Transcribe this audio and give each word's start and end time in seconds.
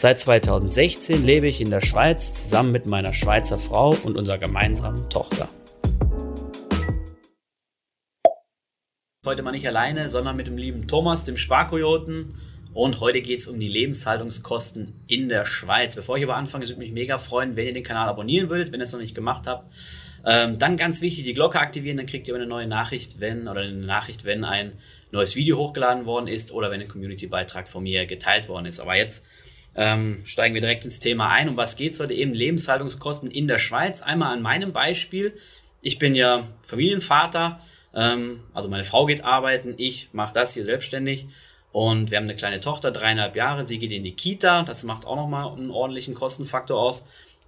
Seit 0.00 0.20
2016 0.20 1.24
lebe 1.24 1.48
ich 1.48 1.60
in 1.60 1.70
der 1.70 1.80
Schweiz 1.80 2.32
zusammen 2.32 2.70
mit 2.70 2.86
meiner 2.86 3.12
Schweizer 3.12 3.58
Frau 3.58 3.96
und 4.04 4.16
unserer 4.16 4.38
gemeinsamen 4.38 5.10
Tochter. 5.10 5.48
Heute 9.26 9.42
mal 9.42 9.50
nicht 9.50 9.66
alleine, 9.66 10.08
sondern 10.08 10.36
mit 10.36 10.46
dem 10.46 10.56
lieben 10.56 10.86
Thomas, 10.86 11.24
dem 11.24 11.36
Sparkojoten. 11.36 12.36
Und 12.72 13.00
heute 13.00 13.22
geht 13.22 13.40
es 13.40 13.48
um 13.48 13.58
die 13.58 13.66
Lebenshaltungskosten 13.66 14.94
in 15.08 15.28
der 15.28 15.44
Schweiz. 15.44 15.96
Bevor 15.96 16.16
ich 16.16 16.22
aber 16.22 16.36
anfange, 16.36 16.62
es 16.62 16.70
würde 16.70 16.78
mich 16.78 16.92
mega 16.92 17.18
freuen, 17.18 17.56
wenn 17.56 17.66
ihr 17.66 17.74
den 17.74 17.82
Kanal 17.82 18.08
abonnieren 18.08 18.50
würdet, 18.50 18.70
wenn 18.70 18.78
ihr 18.78 18.84
es 18.84 18.92
noch 18.92 19.00
nicht 19.00 19.16
gemacht 19.16 19.48
habt. 19.48 19.68
Ähm, 20.24 20.60
dann 20.60 20.76
ganz 20.76 21.02
wichtig, 21.02 21.24
die 21.24 21.34
Glocke 21.34 21.58
aktivieren, 21.58 21.96
dann 21.96 22.06
kriegt 22.06 22.28
ihr 22.28 22.36
eine 22.36 22.46
neue 22.46 22.68
Nachricht, 22.68 23.18
wenn, 23.18 23.48
oder 23.48 23.62
eine 23.62 23.72
Nachricht, 23.72 24.24
wenn 24.24 24.44
ein 24.44 24.74
neues 25.10 25.34
Video 25.34 25.58
hochgeladen 25.58 26.06
worden 26.06 26.28
ist 26.28 26.52
oder 26.52 26.70
wenn 26.70 26.80
ein 26.80 26.86
Community-Beitrag 26.86 27.68
von 27.68 27.82
mir 27.82 28.06
geteilt 28.06 28.48
worden 28.48 28.66
ist. 28.66 28.78
Aber 28.78 28.94
jetzt 28.94 29.24
ähm, 29.74 30.22
steigen 30.24 30.54
wir 30.54 30.60
direkt 30.60 30.84
ins 30.84 31.00
Thema 31.00 31.30
ein. 31.30 31.48
Um 31.48 31.56
was 31.56 31.76
geht's 31.76 32.00
heute 32.00 32.14
eben? 32.14 32.34
Lebenshaltungskosten 32.34 33.30
in 33.30 33.48
der 33.48 33.58
Schweiz. 33.58 34.02
Einmal 34.02 34.32
an 34.32 34.42
meinem 34.42 34.72
Beispiel. 34.72 35.34
Ich 35.80 35.98
bin 35.98 36.14
ja 36.14 36.48
Familienvater, 36.66 37.60
ähm, 37.94 38.40
also 38.52 38.68
meine 38.68 38.84
Frau 38.84 39.06
geht 39.06 39.24
arbeiten, 39.24 39.74
ich 39.76 40.08
mache 40.12 40.34
das 40.34 40.54
hier 40.54 40.64
selbstständig 40.64 41.26
und 41.72 42.10
wir 42.10 42.18
haben 42.18 42.24
eine 42.24 42.34
kleine 42.34 42.60
Tochter, 42.60 42.90
dreieinhalb 42.90 43.36
Jahre, 43.36 43.64
sie 43.64 43.78
geht 43.78 43.92
in 43.92 44.04
die 44.04 44.16
Kita, 44.16 44.64
das 44.64 44.82
macht 44.84 45.06
auch 45.06 45.16
nochmal 45.16 45.52
einen 45.52 45.70
ordentlichen 45.70 46.14
Kostenfaktor 46.14 46.80
aus. 46.80 47.04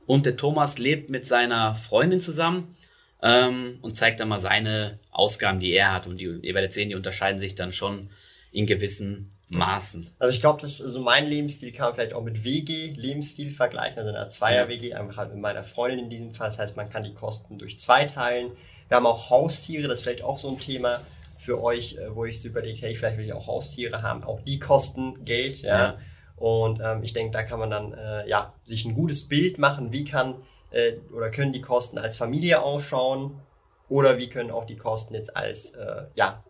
Und 0.06 0.26
der 0.26 0.36
Thomas 0.36 0.78
lebt 0.78 1.10
mit 1.10 1.26
seiner 1.26 1.74
Freundin 1.74 2.20
zusammen 2.20 2.76
ähm, 3.22 3.78
und 3.82 3.94
zeigt 3.94 4.20
dann 4.20 4.28
mal 4.28 4.40
seine 4.40 4.98
Ausgaben, 5.10 5.60
die 5.60 5.72
er 5.72 5.92
hat. 5.92 6.06
Und 6.06 6.20
die, 6.20 6.24
ihr 6.42 6.54
werdet 6.54 6.72
sehen, 6.72 6.88
die 6.88 6.94
unterscheiden 6.94 7.38
sich 7.38 7.54
dann 7.54 7.72
schon 7.72 8.10
in 8.50 8.66
gewissen 8.66 9.29
Maßen. 9.50 10.08
Also 10.18 10.32
ich 10.32 10.40
glaube, 10.40 10.60
dass 10.60 10.80
also 10.80 11.00
mein 11.00 11.26
Lebensstil 11.26 11.72
kann 11.72 11.86
man 11.86 11.94
vielleicht 11.94 12.14
auch 12.14 12.22
mit 12.22 12.44
WG-Lebensstil 12.44 13.50
vergleichen, 13.50 13.98
also 13.98 14.10
einer 14.10 14.28
Zweier-WG, 14.28 14.94
einfach 14.94 15.16
halt 15.16 15.32
mit 15.32 15.40
meiner 15.40 15.64
Freundin 15.64 16.04
in 16.04 16.10
diesem 16.10 16.34
Fall. 16.34 16.48
Das 16.48 16.58
heißt, 16.58 16.76
man 16.76 16.88
kann 16.88 17.02
die 17.02 17.14
Kosten 17.14 17.58
durch 17.58 17.78
zwei 17.78 18.04
teilen. 18.04 18.52
Wir 18.88 18.96
haben 18.96 19.06
auch 19.06 19.28
Haustiere, 19.28 19.88
das 19.88 19.98
ist 19.98 20.02
vielleicht 20.04 20.22
auch 20.22 20.38
so 20.38 20.50
ein 20.50 20.60
Thema 20.60 21.00
für 21.36 21.62
euch, 21.62 21.96
äh, 21.96 22.14
wo 22.14 22.24
ich 22.24 22.40
so 22.40 22.48
überlege, 22.48 22.80
hey, 22.80 22.94
vielleicht 22.94 23.18
will 23.18 23.24
ich 23.24 23.32
auch 23.32 23.46
Haustiere 23.46 24.02
haben. 24.02 24.22
Auch 24.24 24.40
die 24.40 24.60
kosten 24.60 25.24
Geld, 25.24 25.62
ja. 25.62 25.78
ja. 25.78 25.98
Und 26.36 26.80
ähm, 26.82 27.02
ich 27.02 27.12
denke, 27.12 27.32
da 27.32 27.42
kann 27.42 27.58
man 27.58 27.70
dann 27.70 27.92
äh, 27.92 28.28
ja 28.28 28.54
sich 28.64 28.84
ein 28.84 28.94
gutes 28.94 29.28
Bild 29.28 29.58
machen, 29.58 29.92
wie 29.92 30.04
kann 30.04 30.36
äh, 30.70 30.94
oder 31.14 31.30
können 31.30 31.52
die 31.52 31.60
Kosten 31.60 31.98
als 31.98 32.16
Familie 32.16 32.62
ausschauen 32.62 33.40
oder 33.88 34.18
wie 34.18 34.28
können 34.28 34.50
auch 34.50 34.64
die 34.64 34.76
Kosten 34.76 35.14
jetzt 35.14 35.36
als 35.36 35.72
äh, 35.72 36.04
ja 36.14 36.44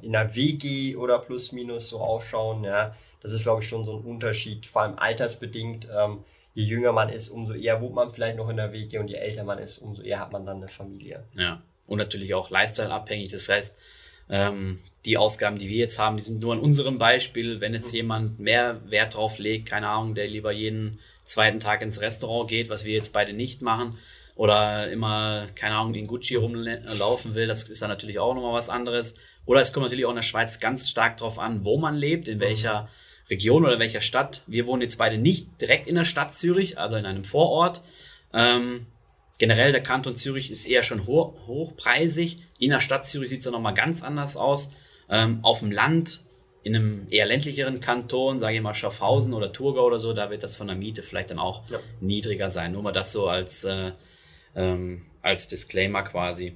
in 0.00 0.16
einer 0.16 0.34
WG 0.34 0.96
oder 0.96 1.18
plus 1.18 1.52
minus 1.52 1.88
so 1.88 2.00
ausschauen. 2.00 2.64
Ja, 2.64 2.96
das 3.20 3.32
ist 3.32 3.42
glaube 3.42 3.62
ich 3.62 3.68
schon 3.68 3.84
so 3.84 3.96
ein 3.96 4.04
Unterschied, 4.04 4.66
vor 4.66 4.82
allem 4.82 4.98
altersbedingt. 4.98 5.88
Ähm, 5.94 6.24
je 6.54 6.64
jünger 6.64 6.92
man 6.92 7.08
ist, 7.08 7.30
umso 7.30 7.52
eher 7.54 7.80
wohnt 7.80 7.94
man 7.94 8.12
vielleicht 8.12 8.36
noch 8.36 8.48
in 8.48 8.56
der 8.56 8.72
WG 8.72 8.98
und 8.98 9.08
je 9.08 9.16
älter 9.16 9.44
man 9.44 9.58
ist, 9.58 9.78
umso 9.78 10.02
eher 10.02 10.20
hat 10.20 10.32
man 10.32 10.44
dann 10.46 10.58
eine 10.58 10.68
Familie. 10.68 11.24
Ja, 11.34 11.62
und 11.86 11.98
natürlich 11.98 12.34
auch 12.34 12.50
Lifestyle 12.50 12.90
abhängig. 12.90 13.30
Das 13.30 13.48
heißt, 13.48 13.76
ähm, 14.28 14.80
die 15.04 15.18
Ausgaben, 15.18 15.58
die 15.58 15.68
wir 15.68 15.78
jetzt 15.78 15.98
haben, 15.98 16.16
die 16.16 16.22
sind 16.22 16.40
nur 16.40 16.52
an 16.52 16.60
unserem 16.60 16.98
Beispiel. 16.98 17.60
Wenn 17.60 17.74
jetzt 17.74 17.92
mhm. 17.92 17.96
jemand 17.96 18.38
mehr 18.38 18.80
Wert 18.90 19.14
drauf 19.14 19.38
legt, 19.38 19.68
keine 19.68 19.88
Ahnung, 19.88 20.14
der 20.14 20.26
lieber 20.26 20.52
jeden 20.52 20.98
zweiten 21.24 21.60
Tag 21.60 21.82
ins 21.82 22.00
Restaurant 22.00 22.48
geht, 22.48 22.68
was 22.68 22.84
wir 22.84 22.94
jetzt 22.94 23.12
beide 23.12 23.32
nicht 23.32 23.62
machen, 23.62 23.98
oder 24.34 24.90
immer, 24.90 25.48
keine 25.54 25.76
Ahnung, 25.76 25.94
in 25.94 26.06
Gucci 26.06 26.36
rumlaufen 26.36 27.34
will, 27.34 27.46
das 27.46 27.68
ist 27.68 27.82
dann 27.82 27.90
natürlich 27.90 28.18
auch 28.18 28.34
nochmal 28.34 28.54
was 28.54 28.70
anderes. 28.70 29.14
Oder 29.44 29.60
es 29.60 29.72
kommt 29.72 29.84
natürlich 29.84 30.04
auch 30.06 30.10
in 30.10 30.16
der 30.16 30.22
Schweiz 30.22 30.60
ganz 30.60 30.88
stark 30.88 31.16
drauf 31.16 31.38
an, 31.38 31.64
wo 31.64 31.78
man 31.78 31.96
lebt, 31.96 32.28
in 32.28 32.40
welcher 32.40 32.88
Region 33.28 33.64
oder 33.64 33.78
welcher 33.78 34.00
Stadt. 34.00 34.42
Wir 34.46 34.66
wohnen 34.66 34.82
jetzt 34.82 34.98
beide 34.98 35.18
nicht 35.18 35.60
direkt 35.60 35.88
in 35.88 35.94
der 35.94 36.04
Stadt 36.04 36.34
Zürich, 36.34 36.78
also 36.78 36.96
in 36.96 37.06
einem 37.06 37.24
Vorort. 37.24 37.82
Ähm, 38.32 38.86
generell 39.38 39.72
der 39.72 39.82
Kanton 39.82 40.14
Zürich 40.14 40.50
ist 40.50 40.66
eher 40.66 40.82
schon 40.82 41.06
ho 41.06 41.34
hochpreisig. 41.46 42.42
In 42.58 42.70
der 42.70 42.80
Stadt 42.80 43.06
Zürich 43.06 43.30
sieht 43.30 43.38
es 43.38 43.44
dann 43.44 43.54
nochmal 43.54 43.74
ganz 43.74 44.02
anders 44.02 44.36
aus. 44.36 44.70
Ähm, 45.08 45.40
auf 45.42 45.60
dem 45.60 45.72
Land, 45.72 46.22
in 46.62 46.76
einem 46.76 47.06
eher 47.10 47.26
ländlicheren 47.26 47.80
Kanton, 47.80 48.38
sage 48.38 48.56
ich 48.56 48.62
mal 48.62 48.74
Schaffhausen 48.74 49.34
oder 49.34 49.52
Thurgau 49.52 49.84
oder 49.86 49.98
so, 49.98 50.12
da 50.12 50.30
wird 50.30 50.42
das 50.42 50.56
von 50.56 50.68
der 50.68 50.76
Miete 50.76 51.02
vielleicht 51.02 51.30
dann 51.30 51.40
auch 51.40 51.68
ja. 51.68 51.80
niedriger 52.00 52.50
sein. 52.50 52.72
Nur 52.72 52.82
mal 52.82 52.92
das 52.92 53.12
so 53.12 53.26
als, 53.26 53.64
äh, 53.64 53.92
ähm, 54.54 55.06
als 55.22 55.48
Disclaimer 55.48 56.02
quasi. 56.02 56.54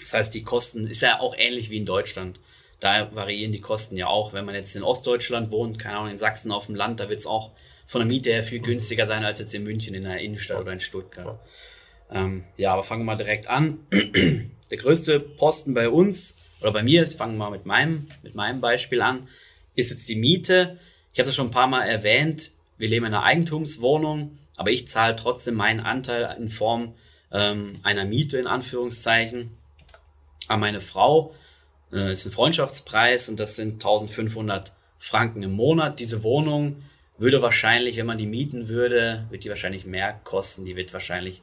Das 0.00 0.12
heißt, 0.12 0.34
die 0.34 0.42
Kosten 0.42 0.86
ist 0.86 1.02
ja 1.02 1.20
auch 1.20 1.34
ähnlich 1.36 1.70
wie 1.70 1.76
in 1.76 1.86
Deutschland. 1.86 2.38
Da 2.80 3.14
variieren 3.14 3.52
die 3.52 3.60
Kosten 3.60 3.96
ja 3.96 4.08
auch. 4.08 4.32
Wenn 4.32 4.44
man 4.44 4.54
jetzt 4.54 4.76
in 4.76 4.82
Ostdeutschland 4.82 5.50
wohnt, 5.50 5.78
keine 5.78 5.96
Ahnung, 5.96 6.10
in 6.10 6.18
Sachsen 6.18 6.52
auf 6.52 6.66
dem 6.66 6.74
Land, 6.74 7.00
da 7.00 7.08
wird 7.08 7.20
es 7.20 7.26
auch 7.26 7.52
von 7.86 8.00
der 8.00 8.08
Miete 8.08 8.30
her 8.30 8.42
viel 8.42 8.60
günstiger 8.60 9.06
sein 9.06 9.24
als 9.24 9.38
jetzt 9.38 9.54
in 9.54 9.64
München 9.64 9.94
in 9.94 10.02
der 10.02 10.18
Innenstadt 10.18 10.60
oder 10.60 10.72
in 10.72 10.80
Stuttgart. 10.80 11.38
Ähm, 12.10 12.44
ja, 12.56 12.72
aber 12.72 12.84
fangen 12.84 13.02
wir 13.02 13.12
mal 13.12 13.16
direkt 13.16 13.46
an. 13.48 13.78
der 14.70 14.78
größte 14.78 15.20
Posten 15.20 15.74
bei 15.74 15.88
uns 15.88 16.36
oder 16.60 16.72
bei 16.72 16.82
mir, 16.82 17.06
fangen 17.06 17.36
wir 17.36 17.44
mal 17.44 17.50
mit 17.50 17.66
meinem, 17.66 18.08
mit 18.22 18.34
meinem 18.34 18.60
Beispiel 18.60 19.00
an, 19.00 19.28
ist 19.74 19.90
jetzt 19.90 20.08
die 20.08 20.16
Miete. 20.16 20.78
Ich 21.12 21.18
habe 21.18 21.26
das 21.26 21.36
schon 21.36 21.48
ein 21.48 21.52
paar 21.52 21.66
Mal 21.66 21.86
erwähnt. 21.86 22.52
Wir 22.78 22.88
leben 22.88 23.06
in 23.06 23.14
einer 23.14 23.24
Eigentumswohnung, 23.24 24.38
aber 24.56 24.70
ich 24.70 24.88
zahle 24.88 25.16
trotzdem 25.16 25.54
meinen 25.54 25.80
Anteil 25.80 26.36
in 26.38 26.48
Form 26.48 26.94
ähm, 27.32 27.80
einer 27.82 28.04
Miete 28.04 28.38
in 28.38 28.46
Anführungszeichen 28.46 29.50
an 30.48 30.60
meine 30.60 30.80
Frau. 30.80 31.34
Äh, 31.92 32.12
ist 32.12 32.26
ein 32.26 32.32
Freundschaftspreis 32.32 33.28
und 33.28 33.38
das 33.38 33.56
sind 33.56 33.74
1500 33.74 34.72
Franken 34.98 35.42
im 35.42 35.52
Monat. 35.52 36.00
Diese 36.00 36.22
Wohnung 36.22 36.82
würde 37.18 37.42
wahrscheinlich, 37.42 37.96
wenn 37.96 38.06
man 38.06 38.18
die 38.18 38.26
mieten 38.26 38.68
würde, 38.68 39.26
wird 39.30 39.44
die 39.44 39.48
wahrscheinlich 39.48 39.84
mehr 39.84 40.20
kosten. 40.24 40.64
Die 40.64 40.76
wird 40.76 40.92
wahrscheinlich 40.92 41.42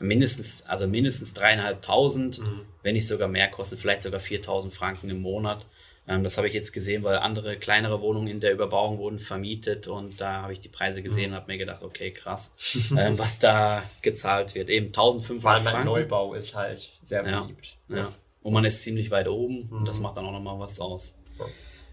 mindestens, 0.00 0.64
also 0.66 0.86
mindestens 0.86 1.32
dreieinhalbtausend, 1.34 2.40
mhm. 2.40 2.62
wenn 2.82 2.94
nicht 2.94 3.06
sogar 3.06 3.28
mehr 3.28 3.48
kostet, 3.48 3.78
vielleicht 3.78 4.02
sogar 4.02 4.20
4000 4.20 4.72
Franken 4.72 5.08
im 5.08 5.22
Monat. 5.22 5.64
Ähm, 6.08 6.22
das 6.22 6.36
habe 6.36 6.48
ich 6.48 6.54
jetzt 6.54 6.72
gesehen, 6.72 7.02
weil 7.02 7.16
andere 7.16 7.56
kleinere 7.56 8.00
Wohnungen 8.00 8.28
in 8.28 8.40
der 8.40 8.52
Überbauung 8.52 8.98
wurden 8.98 9.18
vermietet 9.18 9.88
und 9.88 10.20
da 10.20 10.42
habe 10.42 10.52
ich 10.52 10.60
die 10.60 10.68
Preise 10.68 11.02
gesehen 11.02 11.30
mhm. 11.30 11.36
und 11.36 11.36
habe 11.36 11.52
mir 11.52 11.58
gedacht, 11.58 11.82
okay, 11.82 12.10
krass, 12.10 12.52
ähm, 12.96 13.18
was 13.18 13.38
da 13.38 13.82
gezahlt 14.02 14.54
wird. 14.54 14.68
Eben 14.68 14.86
1500 14.86 15.42
Franken. 15.42 15.64
Weil 15.66 15.72
mein 15.72 15.84
Neubau 15.84 16.34
ist 16.34 16.54
halt 16.54 16.90
sehr 17.02 17.22
beliebt. 17.22 17.76
Ja, 17.88 17.96
ja. 17.96 18.12
Und 18.46 18.52
man 18.52 18.64
ist 18.64 18.84
ziemlich 18.84 19.10
weit 19.10 19.26
oben 19.26 19.66
mhm. 19.66 19.78
und 19.78 19.88
das 19.88 19.96
mhm. 19.96 20.04
macht 20.04 20.18
dann 20.18 20.24
auch 20.24 20.30
nochmal 20.30 20.56
was 20.60 20.78
aus. 20.78 21.12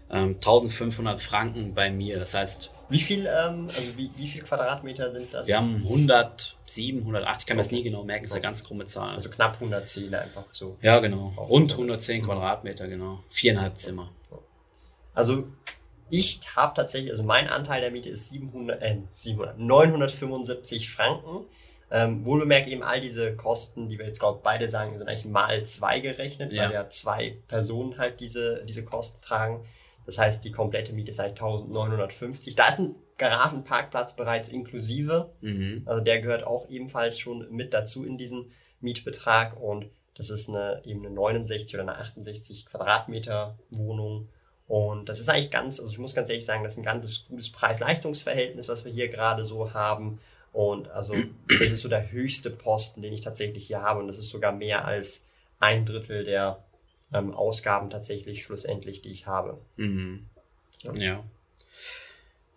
Ähm, 0.08 0.34
1500 0.34 1.20
Franken 1.20 1.74
bei 1.74 1.90
mir, 1.90 2.20
das 2.20 2.34
heißt 2.34 2.70
wie 2.88 3.00
viel, 3.00 3.26
ähm, 3.26 3.66
also 3.66 3.96
wie, 3.96 4.08
wie 4.14 4.28
viel 4.28 4.42
Quadratmeter 4.42 5.10
sind 5.10 5.34
das? 5.34 5.48
Wir 5.48 5.56
haben 5.56 5.82
107, 5.82 7.00
108, 7.00 7.40
ich 7.40 7.46
kann 7.46 7.56
okay. 7.56 7.60
das 7.60 7.72
nie 7.72 7.82
genau 7.82 8.04
merken, 8.04 8.22
das 8.22 8.30
ist 8.30 8.36
eine 8.36 8.42
ganz 8.42 8.62
krumme 8.62 8.84
Zahl. 8.84 9.16
Also 9.16 9.30
knapp 9.30 9.54
110 9.54 10.14
einfach 10.14 10.44
so. 10.52 10.76
Ja, 10.80 11.00
genau. 11.00 11.32
Rund 11.36 11.72
110 11.72 12.20
mhm. 12.20 12.26
Quadratmeter, 12.26 12.86
genau. 12.86 13.18
Viereinhalb 13.30 13.76
Zimmer. 13.76 14.10
Also 15.12 15.48
ich 16.10 16.38
habe 16.54 16.74
tatsächlich, 16.76 17.10
also 17.10 17.24
mein 17.24 17.48
Anteil 17.48 17.80
der 17.80 17.90
Miete 17.90 18.10
ist 18.10 18.30
700, 18.30 18.80
äh, 18.80 18.98
700 19.16 19.58
975 19.58 20.88
Franken. 20.88 21.46
Ähm, 21.96 22.24
wohlbemerkt 22.24 22.66
eben 22.66 22.82
all 22.82 23.00
diese 23.00 23.36
Kosten, 23.36 23.86
die 23.86 24.00
wir 24.00 24.06
jetzt 24.06 24.18
glaube 24.18 24.40
beide 24.42 24.68
sagen, 24.68 24.98
sind 24.98 25.06
eigentlich 25.06 25.26
mal 25.26 25.64
zwei 25.64 26.00
gerechnet, 26.00 26.52
ja. 26.52 26.64
weil 26.64 26.72
ja 26.72 26.88
zwei 26.88 27.36
Personen 27.46 27.98
halt 27.98 28.18
diese, 28.18 28.64
diese 28.66 28.84
Kosten 28.84 29.22
tragen. 29.22 29.64
Das 30.04 30.18
heißt, 30.18 30.44
die 30.44 30.50
komplette 30.50 30.92
Miete 30.92 31.12
ist 31.12 31.20
halt 31.20 31.40
1950. 31.40 32.56
Da 32.56 32.70
ist 32.70 32.80
ein 32.80 32.96
Garagenparkplatz 33.16 34.16
bereits 34.16 34.48
inklusive. 34.48 35.30
Mhm. 35.40 35.82
Also 35.84 36.02
der 36.02 36.20
gehört 36.20 36.44
auch 36.44 36.68
ebenfalls 36.68 37.16
schon 37.20 37.48
mit 37.52 37.72
dazu 37.72 38.04
in 38.04 38.18
diesen 38.18 38.50
Mietbetrag 38.80 39.56
und 39.60 39.86
das 40.16 40.30
ist 40.30 40.48
eine, 40.48 40.82
eben 40.84 41.06
eine 41.06 41.14
69 41.14 41.76
oder 41.76 41.84
eine 41.84 41.96
68 41.96 42.66
Quadratmeter 42.66 43.56
Wohnung. 43.70 44.30
Und 44.66 45.08
das 45.08 45.20
ist 45.20 45.28
eigentlich 45.28 45.52
ganz, 45.52 45.78
also 45.78 45.92
ich 45.92 45.98
muss 46.00 46.16
ganz 46.16 46.28
ehrlich 46.28 46.44
sagen, 46.44 46.64
das 46.64 46.72
ist 46.72 46.78
ein 46.78 46.84
ganz 46.84 47.26
gutes 47.28 47.52
Preis-Leistungs-Verhältnis, 47.52 48.68
was 48.68 48.84
wir 48.84 48.90
hier 48.90 49.08
gerade 49.08 49.44
so 49.44 49.72
haben. 49.74 50.18
Und 50.54 50.88
also 50.92 51.16
das 51.48 51.72
ist 51.72 51.82
so 51.82 51.88
der 51.88 52.12
höchste 52.12 52.48
Posten, 52.48 53.02
den 53.02 53.12
ich 53.12 53.22
tatsächlich 53.22 53.66
hier 53.66 53.82
habe. 53.82 53.98
Und 53.98 54.06
das 54.06 54.18
ist 54.18 54.28
sogar 54.28 54.52
mehr 54.52 54.84
als 54.84 55.26
ein 55.58 55.84
Drittel 55.84 56.22
der 56.22 56.62
ähm, 57.12 57.34
Ausgaben 57.34 57.90
tatsächlich 57.90 58.44
schlussendlich, 58.44 59.02
die 59.02 59.10
ich 59.10 59.26
habe. 59.26 59.58
Mhm. 59.76 60.26
Ja. 60.82 60.94
ja. 60.94 61.24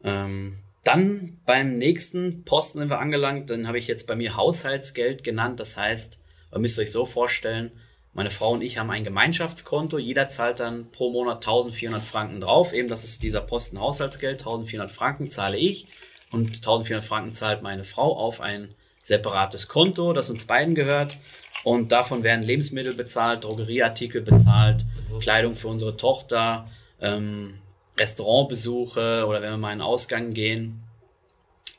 Ähm, 0.03 0.59
Dann 0.83 1.39
beim 1.47 1.79
nächsten 1.79 2.43
Posten 2.45 2.77
sind 2.77 2.89
wir 2.89 2.99
angelangt, 2.99 3.49
dann 3.49 3.67
habe 3.67 3.79
ich 3.79 3.87
jetzt 3.87 4.05
bei 4.05 4.15
mir 4.15 4.35
Haushaltsgeld 4.35 5.23
genannt. 5.23 5.59
Das 5.59 5.75
heißt, 5.75 6.19
ihr 6.53 6.59
müsst 6.59 6.77
euch 6.77 6.91
so 6.91 7.07
vorstellen, 7.07 7.71
meine 8.13 8.29
Frau 8.29 8.51
und 8.51 8.61
ich 8.61 8.77
haben 8.77 8.91
ein 8.91 9.05
Gemeinschaftskonto. 9.05 9.97
Jeder 9.97 10.27
zahlt 10.27 10.59
dann 10.59 10.91
pro 10.91 11.09
Monat 11.09 11.37
1400 11.37 12.03
Franken 12.03 12.41
drauf. 12.41 12.73
Eben, 12.73 12.89
das 12.89 13.03
ist 13.03 13.23
dieser 13.23 13.41
Posten 13.41 13.79
Haushaltsgeld. 13.79 14.41
1400 14.41 14.91
Franken 14.91 15.31
zahle 15.31 15.57
ich 15.57 15.87
und 16.31 16.57
1400 16.57 17.03
Franken 17.03 17.33
zahlt 17.33 17.61
meine 17.61 17.83
Frau 17.83 18.15
auf 18.17 18.41
ein 18.41 18.73
separates 19.01 19.67
Konto, 19.67 20.13
das 20.13 20.29
uns 20.29 20.45
beiden 20.45 20.75
gehört. 20.75 21.17
Und 21.63 21.91
davon 21.91 22.23
werden 22.23 22.43
Lebensmittel 22.43 22.93
bezahlt, 22.93 23.43
Drogerieartikel 23.43 24.21
bezahlt, 24.21 24.85
Kleidung 25.19 25.55
für 25.55 25.69
unsere 25.69 25.97
Tochter, 25.97 26.69
ähm, 27.01 27.59
Restaurantbesuche 27.97 29.25
oder 29.27 29.41
wenn 29.41 29.51
wir 29.51 29.57
mal 29.57 29.73
in 29.73 29.79
den 29.79 29.85
Ausgang 29.85 30.33
gehen. 30.33 30.83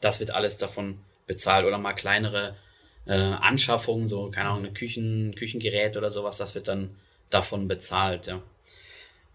Das 0.01 0.21
wird 0.21 0.31
alles 0.31 0.59
davon 0.59 0.99
bezahlt 1.27 1.67
oder 1.67 1.79
mal 1.79 1.93
kleinere 1.93 2.57
äh, 3.07 3.15
Anschaffungen, 3.15 4.09
so, 4.09 4.31
keine 4.31 4.49
Ahnung, 4.49 4.65
eine 4.65 4.73
Küchen, 4.73 5.35
Küchengerät 5.35 5.97
oder 5.97 6.11
sowas, 6.11 6.37
das 6.37 6.55
wird 6.55 6.69
dann 6.69 6.97
davon 7.31 7.69
bezahlt, 7.69 8.27
ja. 8.27 8.43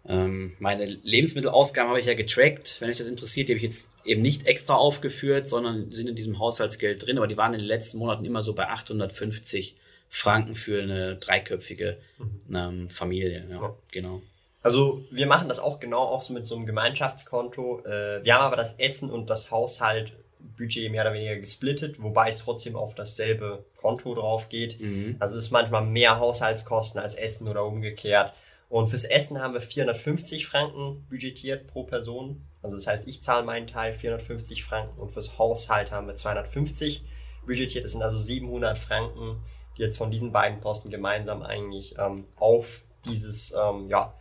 Ähm, 0.06 0.54
meine 0.60 0.86
Lebensmittelausgaben 0.86 1.90
habe 1.90 2.00
ich 2.00 2.06
ja 2.06 2.14
getrackt, 2.14 2.82
wenn 2.82 2.90
euch 2.90 2.98
das 2.98 3.08
interessiert. 3.08 3.48
Die 3.48 3.54
habe 3.54 3.58
ich 3.58 3.64
jetzt 3.64 3.90
eben 4.04 4.22
nicht 4.22 4.48
extra 4.48 4.76
aufgeführt, 4.76 5.48
sondern 5.48 5.92
sind 5.92 6.10
in 6.10 6.16
diesem 6.16 6.40
Haushaltsgeld 6.40 7.06
drin, 7.06 7.18
aber 7.18 7.28
die 7.28 7.38
waren 7.38 7.54
in 7.54 7.60
den 7.60 7.68
letzten 7.68 8.00
Monaten 8.00 8.26
immer 8.26 8.44
so 8.44 8.54
bei 8.54 8.68
850 8.68 9.76
Franken 10.10 10.56
für 10.56 10.82
eine 10.82 11.16
dreiköpfige 11.16 11.98
mhm. 12.18 12.56
ähm, 12.56 12.90
Familie. 12.90 13.46
Ja, 13.50 13.62
ja, 13.62 13.76
genau. 13.92 14.22
Also 14.62 15.04
wir 15.10 15.26
machen 15.26 15.50
das 15.50 15.60
auch 15.60 15.80
genau 15.80 16.00
auch 16.00 16.22
so 16.22 16.34
mit 16.34 16.46
so 16.46 16.56
einem 16.56 16.66
Gemeinschaftskonto. 16.66 17.84
Äh, 17.86 18.24
wir 18.24 18.36
haben 18.36 18.44
aber 18.44 18.56
das 18.56 18.74
Essen 18.80 19.10
und 19.10 19.30
das 19.30 19.52
Haushaltbudget 19.52 20.92
mehr 20.92 21.02
oder 21.02 21.14
weniger 21.14 21.36
gesplittet, 21.38 22.02
wobei 22.02 22.30
es 22.30 22.40
trotzdem 22.40 22.76
auf 22.76 22.94
dasselbe 22.94 23.66
Konto 23.76 24.16
drauf 24.16 24.50
geht. 24.50 24.80
Mhm. 24.80 25.16
Also 25.20 25.38
es 25.38 25.46
ist 25.46 25.52
manchmal 25.52 25.86
mehr 25.86 26.20
Haushaltskosten 26.20 27.02
als 27.02 27.16
Essen 27.16 27.48
oder 27.48 27.66
umgekehrt. 27.66 28.34
Und 28.74 28.88
fürs 28.88 29.06
Essen 29.06 29.40
haben 29.40 29.54
wir 29.54 29.62
450 29.62 30.48
Franken 30.48 31.06
budgetiert 31.08 31.68
pro 31.68 31.84
Person. 31.84 32.44
Also 32.64 32.76
das 32.76 32.88
heißt, 32.88 33.08
ich 33.08 33.22
zahle 33.22 33.46
meinen 33.46 33.68
Teil 33.68 33.94
450 33.94 34.64
Franken 34.64 35.00
und 35.00 35.12
fürs 35.12 35.38
Haushalt 35.38 35.92
haben 35.92 36.08
wir 36.08 36.16
250 36.16 37.04
budgetiert. 37.46 37.84
Das 37.84 37.92
sind 37.92 38.02
also 38.02 38.18
700 38.18 38.76
Franken, 38.80 39.44
die 39.78 39.84
jetzt 39.84 40.00
von 40.00 40.10
diesen 40.10 40.32
beiden 40.32 40.60
Posten 40.60 40.90
gemeinsam 40.90 41.44
eigentlich 41.44 41.94
ähm, 42.00 42.26
auf 42.36 42.82
dieses 43.06 43.52
ähm, 43.52 43.90
ja, 43.90 44.16